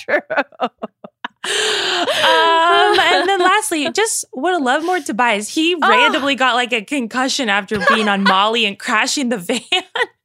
[0.05, 0.69] true.
[1.45, 5.53] um, and then lastly, just would have loved more Tobias.
[5.53, 9.59] He randomly got like a concussion after being on Molly and crashing the van.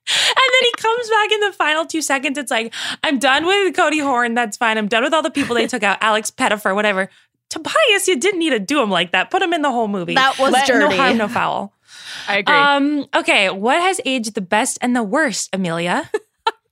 [0.09, 2.39] And then he comes back in the final two seconds.
[2.39, 2.73] It's like,
[3.05, 4.35] I'm done with Cody Horn.
[4.35, 4.79] That's fine.
[4.79, 5.99] I'm done with all the people they took out.
[6.01, 7.11] Alex Pettyfer, whatever.
[7.51, 9.31] Tobias, you didn't need to do him like that.
[9.31, 10.15] Put him in the whole movie.
[10.15, 10.97] That was Let- No dirty.
[10.97, 11.73] harm, no foul.
[12.29, 12.55] I agree.
[12.55, 16.11] Um, okay, what has aged the best and the worst, Amelia?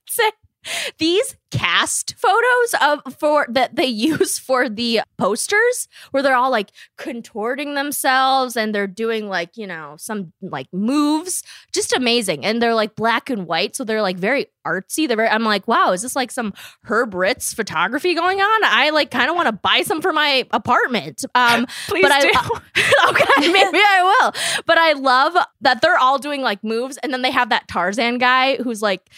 [0.07, 0.31] Say,
[0.99, 6.71] these cast photos of for that they use for the posters where they're all like
[6.97, 11.43] contorting themselves and they're doing like you know some like moves.
[11.73, 12.45] Just amazing.
[12.45, 15.07] And they're like black and white so they're like very artsy.
[15.07, 18.63] They're very i'm like wow is this like some Herb Ritts photography going on?
[18.63, 21.25] I like kind of want to buy some for my apartment.
[21.35, 22.31] Um Please but do.
[22.33, 22.59] I,
[23.09, 24.33] okay, maybe I will.
[24.65, 28.17] But I love that they're all doing like moves, and then they have that Tarzan
[28.17, 29.09] guy who's like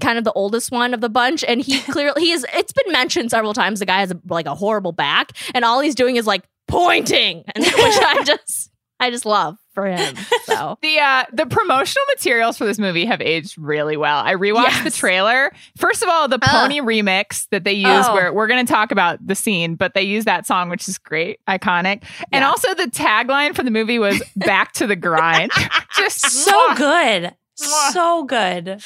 [0.00, 2.46] kind of the oldest one of the bunch, and he clearly he is.
[2.54, 3.80] It's been mentioned several times.
[3.80, 7.44] The guy has a, like a horrible back, and all he's doing is like pointing,
[7.54, 10.14] and which I just I just love for him.
[10.44, 14.18] So The uh the promotional materials for this movie have aged really well.
[14.24, 15.52] I rewatched the trailer.
[15.76, 16.60] First of all, the Ah.
[16.62, 18.14] pony remix that they use Oh.
[18.14, 20.96] where we're going to talk about the scene, but they use that song which is
[20.98, 22.04] great, iconic.
[22.30, 25.50] And also the tagline for the movie was back to the grind.
[25.96, 27.34] Just So good.
[27.60, 27.92] Mwah.
[27.92, 28.64] So good.
[28.66, 28.76] That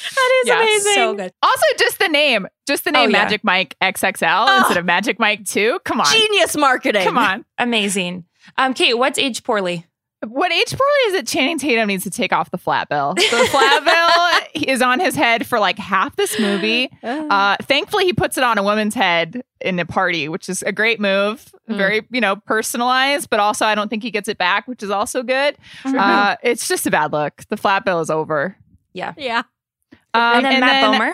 [0.41, 0.93] is Yeah, amazing.
[0.93, 1.31] So good.
[1.41, 3.23] Also just the name, just the name Oh, yeah.
[3.23, 4.57] Magic Mike XXL Oh.
[4.59, 5.79] instead of Magic Mike 2.
[5.85, 6.07] Come on.
[6.11, 7.03] genius marketing.
[7.03, 7.45] Come on.
[7.57, 8.25] Amazing.
[8.57, 9.85] Um, Kate, what's aged poorly?
[10.27, 13.13] What age poorly is that Channing Tatum needs to take off the flat bill.
[13.13, 13.85] The flat
[14.53, 16.89] bill is on his head for like half this movie.
[17.01, 20.73] Uh, thankfully, he puts it on a woman's head in a party, which is a
[20.73, 21.49] great move.
[21.69, 21.77] Mm.
[21.77, 24.89] Very, you know, personalized, but also I don't think he gets it back, which is
[24.89, 25.55] also good.
[25.85, 27.45] Uh, it's just a bad look.
[27.49, 28.57] The flat bill is over.
[28.93, 29.13] yeah.
[30.13, 31.13] Um, and then Matt Bomer.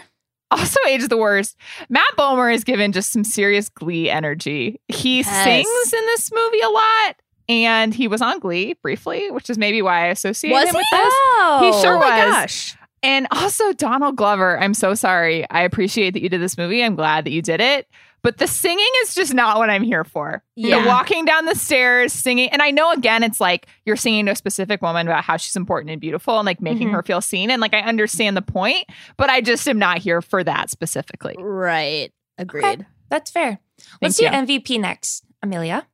[0.52, 1.58] also age the worst.
[1.90, 4.80] Matt Bomer is given just some serious Glee energy.
[4.88, 5.44] He Yes.
[5.44, 7.16] sings in this movie a lot,
[7.50, 10.78] and he was on Glee briefly, which is maybe why I associate Was him he?
[10.78, 11.14] with this.
[11.16, 12.34] Oh, He sure oh my was.
[12.36, 12.78] gosh.
[13.04, 14.60] And also Donald Glover.
[14.60, 15.48] I'm so sorry.
[15.52, 16.84] I appreciate that you did this movie.
[16.84, 17.88] I'm glad that you did it.
[18.24, 20.42] But the singing is just not what I'm here for.
[20.56, 20.82] Yeah.
[20.82, 22.50] The walking down the stairs, singing.
[22.50, 25.56] And I know, again, it's like you're singing to a specific woman about how she's
[25.56, 26.94] important and beautiful and like making Mhm.
[26.94, 27.52] her feel seen.
[27.52, 28.86] And like I understand the point,
[29.18, 31.36] but I just am not here for that specifically.
[31.38, 32.12] Right.
[32.40, 32.88] Agreed.
[33.10, 33.60] That's fair.
[34.02, 34.58] Let's Thank do you.
[34.62, 35.86] MVP next, Amelia.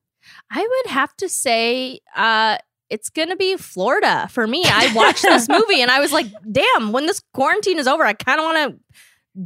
[0.52, 2.58] I would have to say uh
[2.90, 4.64] it's gonna be Florida for me.
[4.66, 8.14] I watched this movie and I was like, damn, when this quarantine is over, I
[8.14, 8.80] kind of want to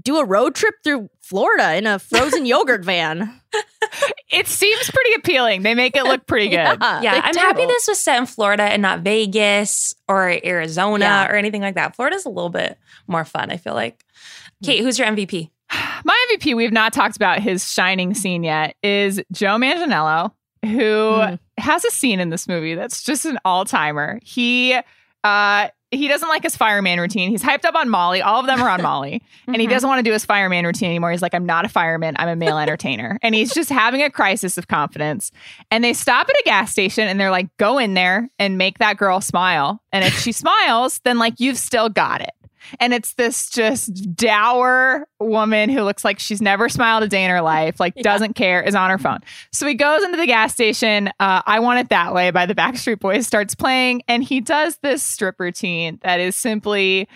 [0.01, 3.39] do a road trip through Florida in a frozen yogurt van.
[4.31, 5.61] It seems pretty appealing.
[5.61, 6.55] They make it look pretty good.
[6.57, 7.39] Yeah, yeah, I'm do.
[7.39, 11.27] happy this was set in Florida and not Vegas or Arizona Yeah.
[11.31, 11.95] or anything like that.
[11.95, 12.77] Florida's a little bit
[13.07, 14.03] more fun, I feel like.
[14.63, 15.51] Kate, who's your MVP?
[16.03, 20.31] My MVP, we've not talked about his shining scene yet, is Joe Manganiello,
[20.65, 21.39] who Mm.
[21.57, 24.19] has a scene in this movie that's just an all timer.
[24.23, 24.77] He
[25.23, 27.29] uh he doesn't like his fireman routine.
[27.29, 28.21] He's hyped up on Molly.
[28.21, 29.21] All of them are on Molly.
[29.47, 29.69] And he Mhm.
[29.69, 31.11] doesn't want to do his fireman routine anymore.
[31.11, 32.15] He's like, I'm not a fireman.
[32.19, 33.17] I'm a male entertainer.
[33.21, 35.31] And he's just having a crisis of confidence.
[35.71, 38.79] And they stop at a gas station and they're like, go in there and make
[38.79, 39.81] that girl smile.
[39.93, 42.31] And if she smiles, then like you've still got it.
[42.79, 47.29] And it's this just dour woman who looks like she's never smiled a day in
[47.31, 48.03] her life, like Yeah.
[48.03, 49.19] doesn't care, is on her phone.
[49.51, 51.09] So he goes into the gas station.
[51.19, 54.77] Uh, I Want It That Way by the Backstreet Boys starts playing, and he does
[54.83, 57.07] this strip routine that is simply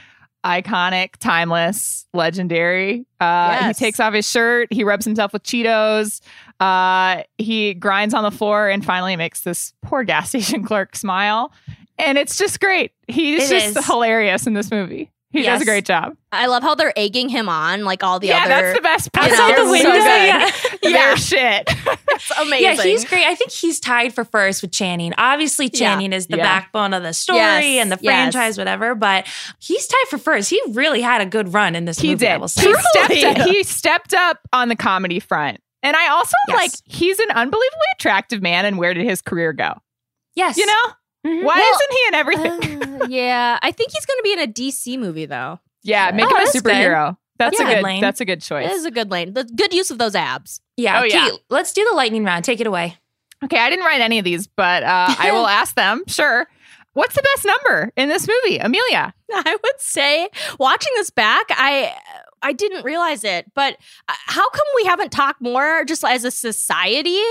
[0.45, 3.06] iconic, timeless, legendary.
[3.20, 6.22] Uh, He takes off his shirt, he rubs himself with Cheetos,
[6.62, 11.52] uh, he grinds on the floor, and finally makes this poor gas station clerk smile.
[11.97, 12.93] And it's just great.
[13.10, 13.86] He's It just is.
[13.86, 15.12] hilarious in this movie.
[15.32, 16.15] He does a great job.
[16.32, 18.49] I love how they're egging him on, like all the yeah, other.
[18.49, 19.32] Yeah, that's the best part.
[19.32, 20.25] Outside They're the window, so good.
[20.27, 20.51] yeah.
[20.82, 21.15] They're Yeah.
[21.15, 21.69] shit.
[22.19, 22.63] It's amazing.
[22.63, 23.25] Yeah, he's great.
[23.25, 25.13] I think he's tied for first with Channing.
[25.17, 25.80] Obviously, Yeah.
[25.80, 26.43] Channing is the Yeah.
[26.43, 28.34] backbone of the story Yes, and the yes.
[28.34, 28.93] franchise, whatever.
[28.93, 29.25] But
[29.59, 30.49] he's tied for first.
[30.49, 32.27] He really had a good run in this he movie.
[32.27, 32.41] I did.
[32.41, 33.41] will He stepped, Truly.
[33.53, 35.59] he stepped up on the comedy front.
[35.82, 36.57] And I also Yes.
[36.57, 38.65] like he's an unbelievably attractive man.
[38.65, 39.75] And where did his career go?
[40.36, 40.84] Yes, You know,
[41.26, 41.43] Mhm.
[41.43, 43.01] why Well, isn't he in everything?
[43.01, 45.59] Uh, yeah, I think he's going to be in a DC movie though.
[45.84, 46.63] yeah, make Oh, him a that's good.
[46.63, 47.17] superhero.
[47.38, 47.70] That's Yeah.
[47.70, 47.84] a good.
[47.84, 48.01] Lane.
[48.01, 48.65] That's a good choice.
[48.70, 49.34] It is a good lane.
[49.34, 50.59] The good use of those abs.
[50.76, 50.99] Yeah.
[50.99, 51.30] Oh, yeah.
[51.30, 52.43] Kate, let's do the lightning round.
[52.43, 52.97] Take it away.
[53.43, 56.03] Okay, I didn't write any of these, but uh, I will ask them.
[56.07, 56.47] Sure.
[56.93, 59.13] What's the best number in this movie, Amelia?
[59.32, 60.28] I would say
[60.59, 61.95] watching this back, I
[62.41, 63.75] I didn't realize it, but
[64.07, 67.21] uh, how come we haven't talked more, just as a society,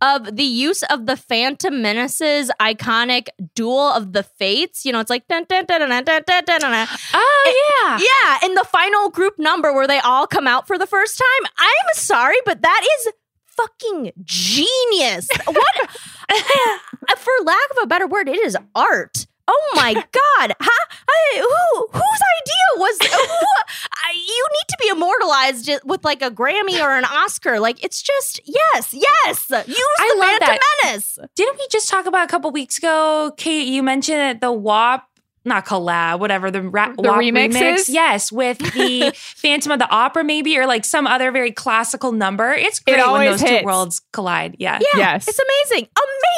[0.00, 4.84] of the use of the Phantom Menace's iconic Duel of the Fates?
[4.84, 6.60] You know, it's like dun dun dun dun dun dun dun dun.
[6.60, 6.88] dun.
[7.14, 7.98] Oh yeah.
[7.98, 11.50] Yeah, in the final group number where they all come out for the first time.
[11.58, 13.12] I'm sorry, but that is
[13.46, 15.28] fucking genius.
[15.46, 15.90] What?
[17.18, 19.26] for lack of a better word, it is art.
[19.48, 20.54] Oh my god!
[20.60, 20.86] Huh?
[21.08, 22.98] I, who whose idea was?
[23.00, 23.46] Who,
[23.94, 27.58] I, you need to be immortalized with like a Grammy or an Oscar.
[27.58, 29.50] Like it's just yes, yes.
[29.50, 30.60] Use I the love Phantom that.
[30.84, 31.18] Menace.
[31.34, 33.66] Didn't we just talk about a couple weeks ago, Kate?
[33.66, 35.07] You mentioned that the WAP,
[35.48, 37.52] not collab, whatever the, ra- The WAP remixes?
[37.54, 42.12] remix, yes, with the Phantom of the Opera, maybe, or like some other very classical
[42.12, 42.52] number.
[42.52, 43.60] It's great when those hits.
[43.60, 44.56] two worlds collide.
[44.58, 44.78] Yeah.
[44.80, 45.26] Yeah, Yes.
[45.28, 45.38] it's
[45.72, 45.88] amazing,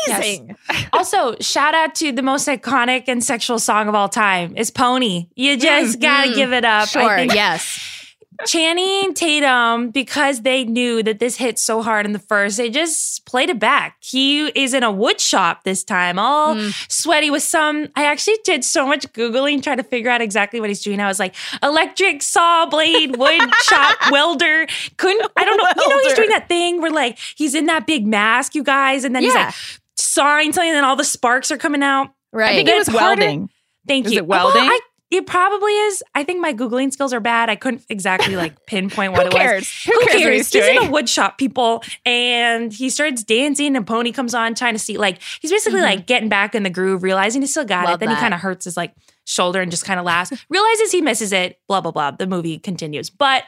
[0.07, 0.57] amazing.
[0.93, 5.29] also, shout out to the most iconic and sexual song of all time is Pony.
[5.35, 6.35] You just gotta mm.
[6.35, 6.83] give it up.
[6.83, 7.97] I Sure, think yes.
[8.47, 13.25] Channing Tatum, because they knew that this hit so hard in the first, they just
[13.27, 13.97] played it back.
[14.01, 16.93] He is in a wood shop this time, all mm.
[16.93, 17.89] sweaty with some.
[17.97, 21.01] I actually did so much Googling trying to figure out exactly what he's doing.
[21.01, 24.67] I was like, electric saw blade, wood shop welder.
[24.97, 25.83] Couldn't, I don't know.
[25.83, 29.05] You know, he's doing that thing where like he's in that big mask, you guys,
[29.05, 29.55] and then he's like
[29.97, 32.11] sawing something, and then all the sparks are coming out.
[32.33, 32.51] Right.
[32.51, 33.51] I think it was part of- welding.
[33.87, 34.19] Thank Is you.
[34.19, 34.63] it welding?
[34.63, 34.81] Well, I,
[35.11, 36.05] it probably is.
[36.15, 37.51] I think my Googling skills are bad.
[37.51, 39.43] I couldn't exactly like pinpoint what it was.
[39.43, 39.83] cares?
[39.85, 40.53] Who, Who cares, cares?
[40.53, 43.77] he's He's in a wood shop, people, and he starts dancing.
[43.77, 45.99] And Pony comes on, trying to see like he's basically mm-hmm.
[45.99, 48.01] like getting back in the groove, realizing he still got Love it.
[48.01, 48.17] Then that.
[48.17, 48.95] he kind of hurts his like
[49.25, 51.59] shoulder and just kind of laughs, realizes he misses it.
[51.67, 52.13] Blah blah blah.
[52.13, 53.45] The movie continues, but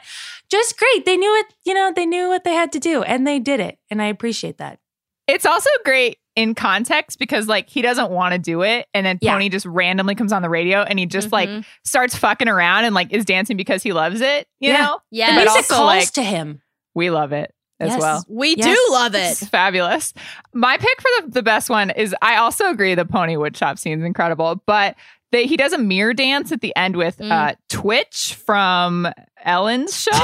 [0.49, 1.05] just great.
[1.05, 1.53] They knew it.
[1.65, 4.05] You know, they knew what they had to do, and they did it, and I
[4.07, 4.79] appreciate that.
[5.27, 9.19] It's also great in context because like he doesn't want to do it and then
[9.21, 9.33] Yeah.
[9.33, 11.63] Pony just randomly comes on the radio and he just like Mhm.
[11.85, 14.81] starts fucking around and like is dancing because he loves it, you Yeah.
[14.85, 14.99] know?
[15.11, 15.29] Yes.
[15.29, 16.61] The music also calls like to him.
[16.95, 17.99] we love it as Yes.
[18.01, 18.25] well.
[18.27, 18.65] We Yes.
[18.65, 19.31] do love it.
[19.31, 20.13] It's fabulous.
[20.53, 23.99] My pick for the, the best one is I also agree the pony woodshop scene
[23.99, 24.95] is incredible, but
[25.31, 27.31] they, he does a mirror dance at the end with Mm.
[27.31, 29.07] uh, Twitch from
[29.43, 30.11] Ellen's show.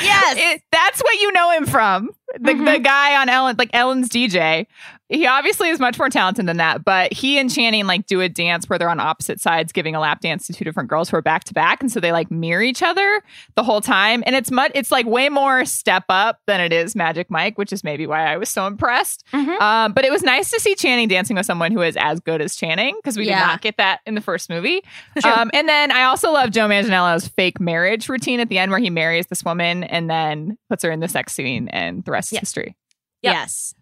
[0.00, 0.36] Yes.
[0.38, 2.10] It- that's what you know him from.
[2.34, 2.64] The, Mm-hmm.
[2.64, 4.66] the guy on Ellen, like Ellen's DJ.
[5.10, 8.28] He obviously is much more talented than that, but he and Channing like do a
[8.28, 11.16] dance where they're on opposite sides giving a lap dance to two different girls who
[11.16, 11.80] are back to back.
[11.82, 13.22] And so they like mirror each other
[13.54, 14.22] the whole time.
[14.26, 17.72] And it's much, it's like way more step up than it is Magic Mike, which
[17.72, 19.24] is maybe why I was so impressed.
[19.32, 19.58] Mhm.
[19.60, 22.42] Um, but it was nice to see Channing dancing with someone who is as good
[22.42, 23.40] as Channing because we Yeah.
[23.40, 24.82] did not get that in the first movie.
[25.24, 28.80] Um, and then I also love Joe Manganiello's fake marriage routine at the end where
[28.80, 32.30] he marries this woman and then puts her in the sex scene and the rest
[32.30, 32.38] Yeah.
[32.38, 32.76] is history.
[33.22, 33.34] Yep.
[33.34, 33.74] Yes.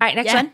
[0.00, 0.52] All right, next one.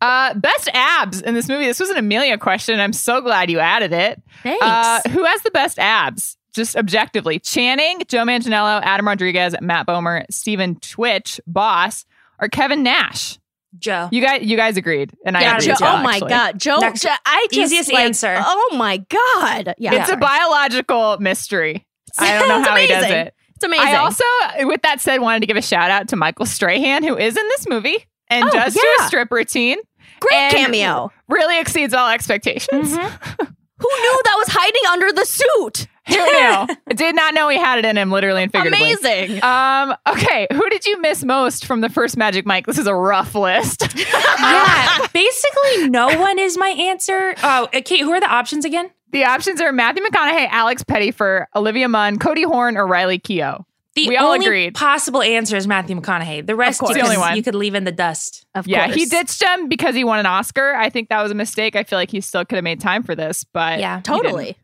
[0.00, 1.64] Uh, best abs in this movie.
[1.64, 2.78] This was an Amelia question.
[2.80, 4.22] I'm so glad you added it.
[4.42, 4.62] Thanks.
[4.64, 6.36] Uh, who has the best abs?
[6.54, 7.38] Just objectively.
[7.38, 12.04] Channing, Joe Manganiello, Adam Rodriguez, Matt Bomer, Stephen Twitch, Boss,
[12.40, 13.38] or Kevin Nash.
[13.78, 14.08] Joe.
[14.10, 15.66] You guys, you guys agreed, and I Yeah, agreed.
[15.66, 16.28] Joe, as well, oh my actually.
[16.30, 16.76] god, Joe!
[16.78, 18.34] Next- Jo- I just easiest like, answer.
[18.38, 19.74] Oh my god!
[19.76, 21.86] Yeah, It's a biological mystery.
[22.18, 23.18] I don't know It's how he does amazing.
[23.18, 23.34] it.
[23.56, 23.86] It's amazing.
[23.88, 24.24] I also,
[24.60, 27.46] with that said, wanted to give a shout out to Michael Strahan, who is in
[27.48, 29.78] this movie and Oh, does do a strip routine.
[30.20, 31.10] great cameo.
[31.28, 32.96] Really exceeds all expectations.
[32.96, 33.44] Mm-hmm.
[33.78, 35.86] Who knew that was hiding under the suit?
[36.08, 36.76] Who knew?
[36.96, 38.90] Did not know he had it in him, literally and figuratively.
[38.90, 39.42] Amazing.
[39.42, 42.64] Um, okay, who did you miss most from the first Magic Mike?
[42.66, 43.82] This is a rough list.
[43.96, 47.34] yeah, basically, no one is my answer.
[47.42, 48.90] Oh, Kate, who are the options again?
[49.12, 53.64] the options are Matthew McConaughey, Alex Pettyfer, Olivia Munn, Cody Horn, or Riley Keough.
[53.96, 54.74] The We all only agreed.
[54.74, 56.46] possible answer is Matthew McConaughey.
[56.46, 56.90] The rest, course.
[56.90, 57.36] you, The could, only one.
[57.36, 58.46] you could leave in the dust.
[58.54, 58.94] Of Yeah, course.
[58.96, 60.74] he ditched him because he won an Oscar.
[60.74, 61.74] I think that was a mistake.
[61.74, 64.00] I feel like he still could have made time for this, but Yeah.
[64.04, 64.56] Totally.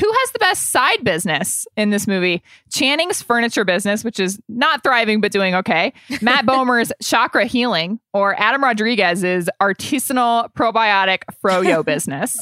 [0.00, 2.40] Who has the best side business in this movie?
[2.72, 5.92] Channing's furniture business, which is not thriving but doing okay.
[6.22, 12.36] Matt Bomer's chakra healing, or Adam Rodriguez's artisanal probiotic froyo business.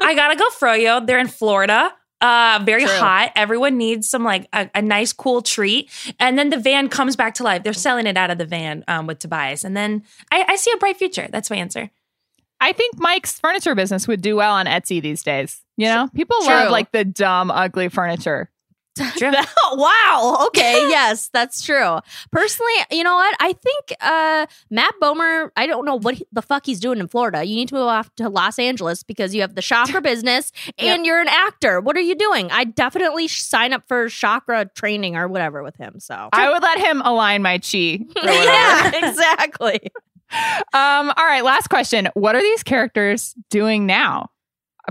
[0.00, 1.06] I gotta go Froyo.
[1.06, 1.92] They're in Florida.
[2.20, 2.94] Uh, very True.
[2.94, 3.32] hot.
[3.34, 5.90] Everyone needs some like a, a nice cool treat.
[6.18, 7.62] And then the van comes back to life.
[7.62, 9.64] They're selling it out of the van um, with Tobias.
[9.64, 11.28] And then I, I see a bright future.
[11.30, 11.90] That's my answer.
[12.60, 15.62] I think Mike's furniture business would do well on Etsy these days.
[15.78, 16.48] You know, people True.
[16.48, 18.50] love like the dumb, ugly furniture.
[19.72, 20.44] Wow.
[20.48, 20.72] Okay.
[20.88, 22.00] yes, that's true.
[22.32, 23.36] Personally, you know what?
[23.40, 25.50] I think uh, Matt Bomer.
[25.56, 27.44] I don't know what he- the fuck he's doing in Florida.
[27.44, 31.06] You need to move off to Los Angeles because you have the chakra business and
[31.06, 31.80] you're an actor.
[31.80, 32.50] What are you doing?
[32.50, 36.00] I definitely sign up for chakra training or whatever with him.
[36.00, 36.28] So.
[36.32, 38.00] I would let him align my chi.
[38.22, 39.80] yeah, exactly.
[40.72, 42.08] Um, all right, last question.
[42.14, 44.30] What are these characters doing now?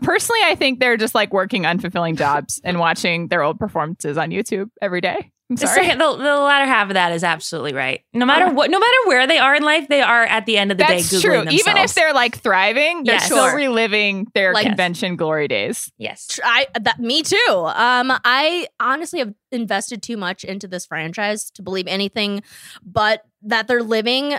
[0.02, 4.30] Personally, I think they're just like working unfulfilling jobs and watching their old performances on
[4.30, 5.32] YouTube every day.
[5.52, 5.86] I'm The, sorry.
[5.86, 8.02] second, the, the latter half of that is absolutely right.
[8.14, 10.72] No matter what, no matter where they are in life, they are at the end
[10.72, 11.32] of the That's day Googling true.
[11.38, 11.60] themselves.
[11.60, 13.26] Even if they're like thriving, they're Yes.
[13.26, 13.56] still Sure.
[13.56, 15.92] reliving their Like- convention glory days.
[15.98, 17.38] yes, I that me too.
[17.50, 22.44] Um, I honestly have invested too much into this franchise to believe anything,
[22.86, 24.36] but that they're living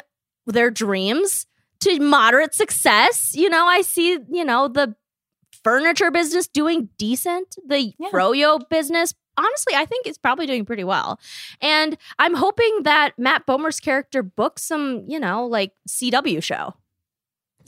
[0.47, 1.47] their dreams
[1.81, 3.35] to moderate success.
[3.35, 4.19] You know, I see.
[4.31, 4.95] You know the
[5.65, 7.57] furniture business doing decent.
[7.67, 8.09] The Yeah.
[8.11, 9.15] froyo business.
[9.37, 11.19] Honestly, I think it's probably doing pretty well.
[11.61, 16.75] And I'm hoping that Matt Bomer's character books some, you know, like CW show.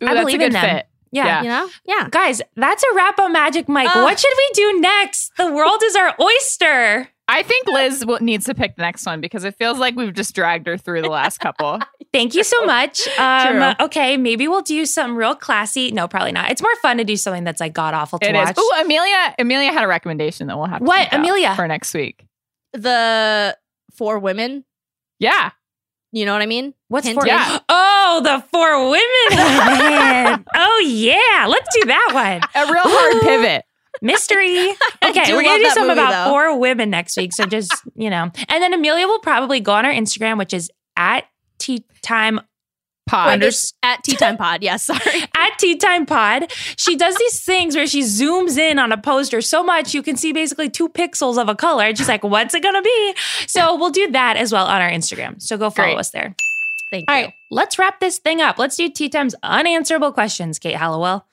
[0.03, 0.63] Ooh, I believe in them.
[0.63, 0.87] fit.
[1.13, 1.25] yeah.
[1.27, 1.43] Yeah.
[1.43, 1.71] You know?
[1.87, 2.09] Yeah.
[2.11, 3.89] Guys, that's a wrap on Magic Mike.
[3.95, 4.03] Ah.
[4.03, 5.33] what should we do next?
[5.39, 7.09] The world is our oyster.
[7.29, 10.13] I think Liz will, needs to pick the next one because it feels like we've
[10.13, 11.79] just dragged her through the last couple.
[12.13, 13.07] Thank you so much.
[13.19, 13.47] Um,
[13.77, 13.87] True.
[13.87, 15.93] okay, maybe we'll do something real classy.
[15.93, 16.51] No, probably not.
[16.51, 18.45] It's more fun to do something that's like god awful to It is.
[18.45, 18.55] watch.
[18.59, 19.35] Oh, Amelia.
[19.39, 20.81] Amelia had a recommendation that we'll have.
[20.81, 21.55] To What, think Amelia?
[21.55, 22.27] for next week?
[22.75, 23.57] The
[23.95, 24.65] four women.
[25.19, 25.51] Yeah,
[26.11, 26.75] You know what I mean?
[26.89, 27.27] What's Hint, for?
[27.27, 27.61] Yeah.
[27.69, 30.45] Oh, the four women.
[30.55, 32.63] oh yeah, let's do that one.
[32.63, 33.65] a real hard pivot.
[34.03, 34.73] Mystery.
[35.05, 36.31] Okay, we're gonna do that something movie, about though.
[36.31, 37.33] four women next week.
[37.35, 40.71] So just you know, and then Amelia will probably go on our Instagram, which is
[40.97, 41.25] at
[41.59, 42.41] tea time
[43.09, 43.41] Pod.
[43.41, 44.63] Wait, it's at Tea Time Pod.
[44.63, 45.23] Yes, sorry.
[45.37, 46.53] at Tea Time Pod.
[46.77, 50.17] She does these things where she zooms in on a poster so much you can
[50.17, 51.85] see basically two pixels of a color.
[51.85, 53.15] And she's like, what's it gonna be?
[53.49, 55.43] So we'll do that as well on our Instagram.
[55.43, 55.99] So go follow Great.
[55.99, 56.37] us there.
[56.91, 57.25] Thank All you.
[57.25, 58.57] right, let's wrap this thing up.
[58.59, 61.27] Let's do Tea Time's unanswerable questions, Kate Halliwell.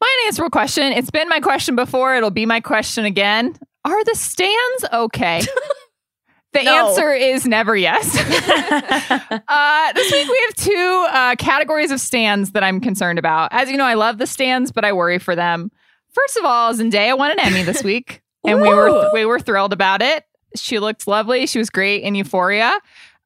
[0.00, 0.92] My unanswerable question.
[0.92, 2.14] It's been my question before.
[2.14, 3.54] It'll be my question again.
[3.84, 5.42] Are the stands okay?
[6.52, 6.88] The No.
[6.88, 8.12] answer is never yes.
[9.48, 13.50] uh, this week we have two uh, categories of stands that I'm concerned about.
[13.52, 15.70] As you know, I love the stands, but I worry for them.
[16.12, 19.10] First of all, Zendaya won an Emmy this week, and we were Ooh.
[19.12, 20.24] we were thrilled about it.
[20.56, 21.46] She looked lovely.
[21.46, 22.76] She was great in Euphoria.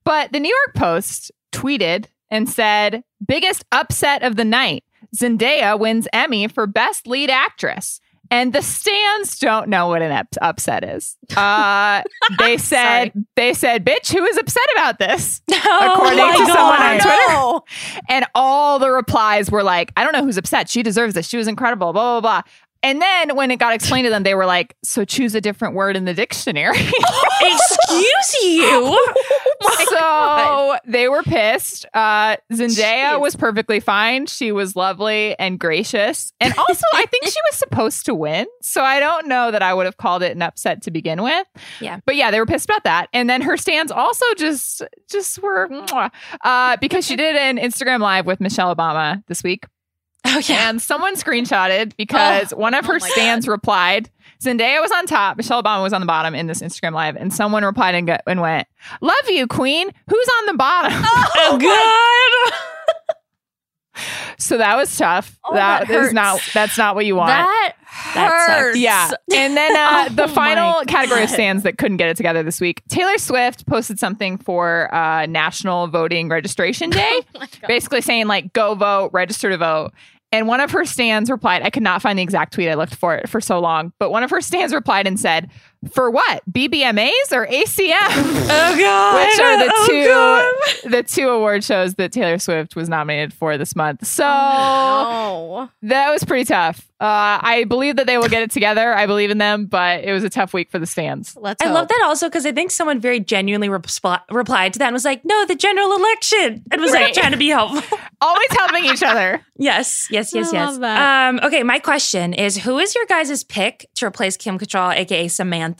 [0.04, 4.83] But the New York Post tweeted and said, "Biggest upset of the night:
[5.14, 8.00] Zendaya wins Emmy for Best Lead Actress."
[8.30, 11.16] And the stands don't know what an up- upset is.
[11.36, 12.02] Uh,
[12.38, 16.82] they said, "They said, bitch, who is upset about this?" According Oh my to someone
[16.82, 17.00] on God.
[17.02, 17.28] Twitter.
[17.28, 17.62] No.
[18.08, 20.70] And all the replies were like, I don't know who's upset.
[20.70, 21.28] She deserves this.
[21.28, 22.50] She was incredible, blah, blah, blah.
[22.84, 25.74] And then when it got explained to them, they were like, so choose a different
[25.74, 26.76] word in the dictionary.
[27.40, 28.98] Excuse you.
[29.88, 31.86] so they were pissed.
[31.94, 33.20] Uh, Zendaya Jeez.
[33.20, 34.26] was perfectly fine.
[34.26, 36.32] She was lovely and gracious.
[36.40, 38.46] And also, I think she was supposed to win.
[38.60, 41.46] So I don't know that I would have called it an upset to begin with.
[41.80, 42.00] Yeah.
[42.04, 43.08] But yeah, they were pissed about that.
[43.14, 45.68] And then her stands also just just were
[46.42, 49.64] uh, because she did an Instagram live with Michelle Obama this week.
[50.26, 50.68] Oh yeah.
[50.70, 54.10] And someone screenshotted because one of her oh my stands replied.
[54.42, 57.32] Zendaya was on top, Michelle Obama was on the bottom in this Instagram live, and
[57.32, 58.66] someone replied and, go- and went,
[59.00, 59.90] "Love you, Queen.
[60.10, 60.92] Who's on the bottom?"
[61.36, 61.58] Oh
[63.96, 64.02] god.
[64.38, 65.38] so that was tough.
[65.44, 66.40] Oh, that that is not.
[66.52, 67.28] That's not what you want.
[67.28, 67.74] That
[68.14, 68.58] That sucks.
[68.60, 68.78] hurts.
[68.78, 69.10] yeah.
[69.34, 71.34] And then uh, Oh the final category of God.
[71.34, 72.82] stands that couldn't get it together this week.
[72.88, 77.20] Taylor Swift posted something for uh, National Voting Registration Day.
[77.36, 79.92] Oh basically saying like go vote register to vote
[80.34, 82.94] and one of her stands replied i could not find the exact tweet i looked
[82.94, 85.48] for it for so long but one of her stands replied and said
[85.92, 87.92] for what bbmas or acm
[88.50, 89.26] Oh god.
[89.26, 93.56] which are the Oh, two the two award shows that taylor swift was nominated for
[93.58, 95.70] this month so No.
[95.82, 99.30] that was pretty tough uh, i believe that they will get it together i believe
[99.30, 101.36] in them but it was a tough week for the fans.
[101.40, 101.74] Let's I hope.
[101.74, 105.04] love that also because I think someone very genuinely resp- replied to that and was
[105.04, 107.98] like, "No, the general election," and was like trying to be helpful.
[108.20, 110.70] always helping each other yes, yes, yes, I yes.
[110.72, 111.28] love that.
[111.28, 115.26] Um, okay, my question is: Who is your guys' pick to replace Kim Cattrall, aka
[115.28, 115.73] Samantha,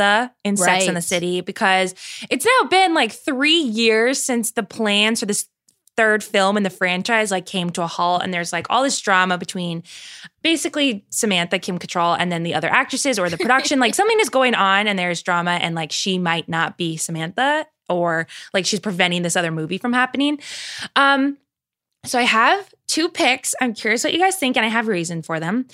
[0.45, 1.40] in Sex and the City?
[1.40, 1.95] Because
[2.30, 5.47] it's now been like three years since the plans for this
[5.97, 9.01] third film in the franchise like came to a halt, and there's like all this
[9.01, 9.82] drama between
[10.42, 13.78] basically Samantha, Kim Cattrall, and then the other actresses or the production.
[13.78, 17.66] like something is going on, and there's drama, and like she might not be Samantha,
[17.88, 20.38] or like she's preventing this other movie from happening.
[20.97, 21.38] Um,
[22.05, 23.55] so I have two picks.
[23.61, 25.66] I'm curious what you guys think, and I have a reason for them.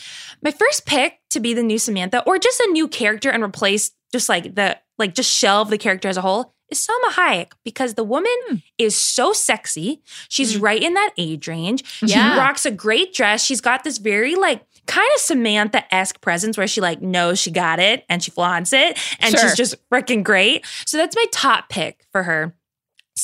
[0.42, 3.92] My first pick to be the new Samantha, or just a new character and replace
[4.12, 7.94] just like the like just shelve the character as a whole, is Salma Hayek because
[7.94, 8.56] the woman hmm.
[8.78, 10.02] is so sexy.
[10.28, 10.62] She's hmm.
[10.62, 12.00] right in that age range.
[12.02, 12.34] Yeah.
[12.34, 13.44] She rocks a great dress.
[13.44, 17.50] She's got this very like kind of Samantha esque presence where she like knows she
[17.50, 19.40] got it and she flaunts it, and Sure.
[19.40, 20.64] she's just freaking great.
[20.86, 22.54] So that's my top pick for her.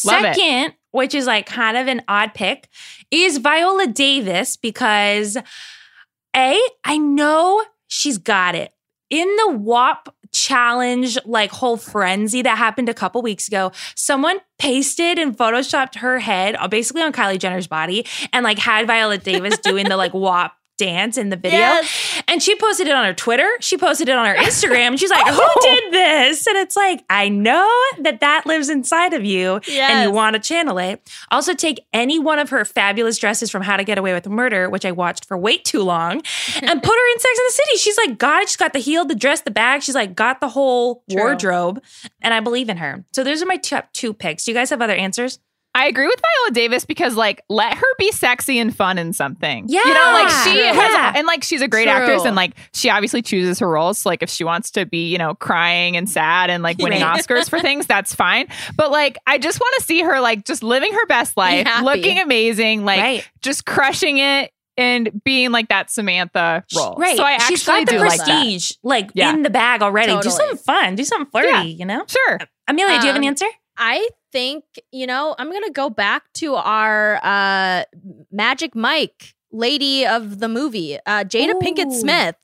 [0.05, 0.34] Love it.
[0.34, 2.68] Second, which is like kind of an odd pick,
[3.11, 5.37] is Viola Davis because
[6.37, 8.72] A, I know she's got it.
[9.09, 15.18] In the WAP challenge, like whole frenzy that happened a couple weeks ago, someone pasted
[15.18, 19.59] and photoshopped her head uh, basically on Kylie Jenner's body and like had Viola Davis
[19.59, 21.58] doing the like WAP dance in the video.
[21.58, 22.22] Yes.
[22.28, 23.48] And she posted it on her Twitter.
[23.60, 24.88] She posted it on her Instagram.
[24.88, 26.46] And she's like, Who did this?
[26.46, 27.70] And it's like, I know
[28.00, 31.08] that that lives inside of you and you want to channel it.
[31.30, 34.68] Also, take any one of her fabulous dresses from How to Get Away with Murder,
[34.70, 36.12] which I watched for way too long,
[36.62, 37.76] and put her in Sex and the City.
[37.78, 38.48] She's like, God.
[38.48, 39.82] She's got the heel, the dress, the bag.
[39.82, 41.20] She's like, got the whole True.
[41.20, 41.82] wardrobe.
[42.22, 43.04] And I believe in her.
[43.12, 44.44] So those are my top two picks.
[44.44, 45.38] Do you guys have other answers?
[45.76, 49.66] I agree with Viola Davis because like let her be sexy and fun in something.
[49.68, 49.84] Yeah.
[49.84, 50.62] You know, like she True.
[50.80, 51.12] has Yeah.
[51.16, 51.92] and like she's a great True.
[51.92, 53.98] actress and like she obviously chooses her roles.
[53.98, 57.02] So, like if she wants to be, you know, crying and sad and like winning
[57.02, 57.20] Right.
[57.26, 58.46] Oscars for things, that's fine.
[58.74, 61.84] But like I just want to see her like just living her best life, happy.
[61.84, 63.30] looking amazing, like Right.
[63.42, 66.94] just crushing it and being like that Samantha role.
[66.96, 67.16] Right.
[67.18, 68.26] So I actually She's got the do like that.
[68.26, 69.32] prestige, like, Yeah.
[69.34, 70.18] in the bag already.
[70.22, 70.94] Do something fun.
[70.96, 71.62] Do something flirty, Yeah.
[71.62, 72.04] you know?
[72.08, 72.40] Sure.
[72.68, 73.46] Amelia, do you have an Um, answer?
[73.78, 77.84] I think, you know, I'm going to go back to our uh,
[78.30, 81.59] Magic Mike lady of the movie, uh, Jada Ooh.
[81.59, 82.37] Pinkett Smith.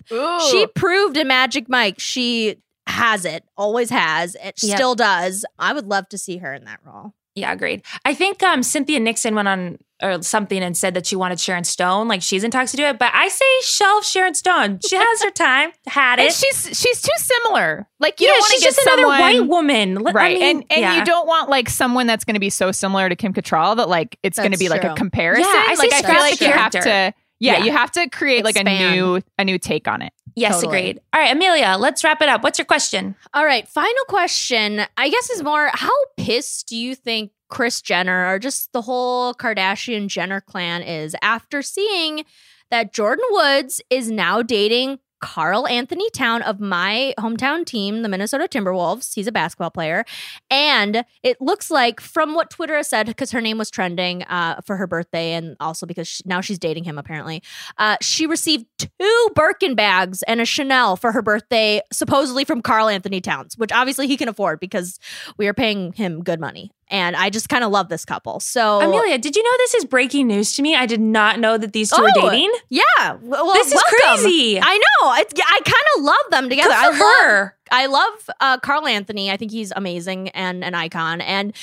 [0.51, 4.77] She proved in Magic Mike she has it, always has, it Yep.
[4.77, 5.45] still does.
[5.59, 7.13] I would love to see her in that role.
[7.35, 7.83] Yeah, agreed.
[8.07, 11.65] I think um, Cynthia Nixon went on or something and said that she wanted Sharon
[11.65, 12.99] Stone, like she's in talks to do it.
[12.99, 14.81] But I say shelf Sharon Stone.
[14.87, 16.35] She has her time, had and it.
[16.35, 17.87] she's she's too similar.
[18.01, 20.57] Like you yeah, don't want to get just another white woman, Let- I right mean,
[20.57, 20.99] and and yeah.
[20.99, 23.89] you don't want like someone that's going to be so similar to kim Cattrall that
[23.89, 26.21] like it's going to That's be like a comparison Yeah, I say like i feel
[26.21, 26.81] like the you have character.
[27.13, 27.65] to yeah, Yeah.
[27.65, 30.79] you have to create like a new a new take on it Yes, Totally.
[30.79, 31.01] agreed.
[31.13, 32.43] All right, Amelia, let's wrap it up.
[32.43, 33.17] What's your question?
[33.35, 34.81] All right, final question.
[34.97, 39.35] I guess is more how pissed do you think Kris Jenner or just the whole
[39.35, 42.25] Kardashian Jenner clan is after seeing
[42.71, 49.15] that Jordyn Woods is now dating Karl-Anthony Town of my hometown team, the Minnesota Timberwolves.
[49.15, 50.05] He's a basketball player.
[50.51, 54.63] And it looks like, from what Twitter has said, because her name was trending uh,
[54.65, 57.43] for her birthday and also because she, now she's dating him, apparently,
[57.79, 63.21] uh, she received two Birkin bags and a Chanel for her birthday, supposedly from Karl-Anthony
[63.21, 64.99] Towns, which obviously he can afford because
[65.37, 66.73] we are paying him good money.
[66.93, 68.39] And I just kind of love this couple.
[68.39, 70.77] So, Amelia, did you know this is breaking news to me?
[70.77, 72.53] I did not know that these two are Oh, dating.
[72.69, 74.23] yeah, well, This is welcome.
[74.23, 74.61] crazy.
[74.63, 75.15] I know.
[75.15, 76.75] It's, I kind of love them together.
[76.77, 77.57] I love her.
[77.71, 79.31] I love uh, Karl-Anthony.
[79.31, 81.23] I think he's amazing and an icon.
[81.23, 81.55] And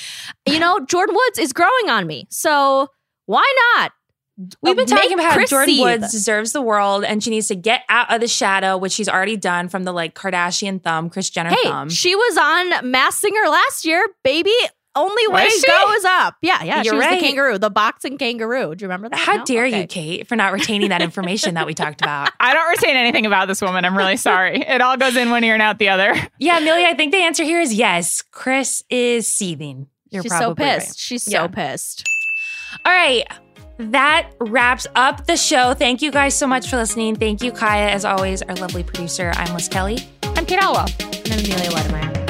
[0.46, 2.26] you know, Jordyn Woods is growing on me.
[2.28, 2.88] So
[3.26, 3.44] why
[3.76, 3.92] not?
[4.62, 5.80] We've been Uh, talking about how Jordyn.
[5.82, 9.08] Woods deserves the world and she needs to get out of the shadow, which she's
[9.08, 11.88] already done from the like Kardashian thumb, Kris Jenner Hey, thumb.
[11.90, 14.50] she was on Masked Singer last year, baby.
[14.96, 15.66] Only way Was to she?
[15.66, 16.34] go up.
[16.42, 16.82] Yeah, yeah.
[16.82, 17.20] You're was right.
[17.20, 18.74] the kangaroo, the boxing kangaroo.
[18.74, 19.18] Do you remember that?
[19.18, 19.44] How No?
[19.44, 19.82] dare Okay.
[19.82, 22.30] you, Kate, for not retaining that information that we talked about?
[22.40, 25.44] i don't retain anything about this woman i'm really sorry it all goes in one
[25.44, 28.20] ear and out the other Yeah, Amelia, I think the answer here is yes.
[28.32, 29.86] Kris is seething.
[30.10, 30.88] You're She's so pissed.
[30.88, 30.96] right.
[30.98, 31.42] She's Yeah.
[31.42, 32.08] so pissed.
[32.84, 33.24] All right.
[33.78, 35.72] That wraps up the show.
[35.74, 37.14] Thank you guys so much for listening.
[37.16, 39.30] Thank you, Kaya, as always, our lovely producer.
[39.36, 39.98] I'm Liz Kelly.
[40.24, 40.86] i'm kate Halliwell.
[41.00, 42.29] And I'm Amelia Wedemeyer.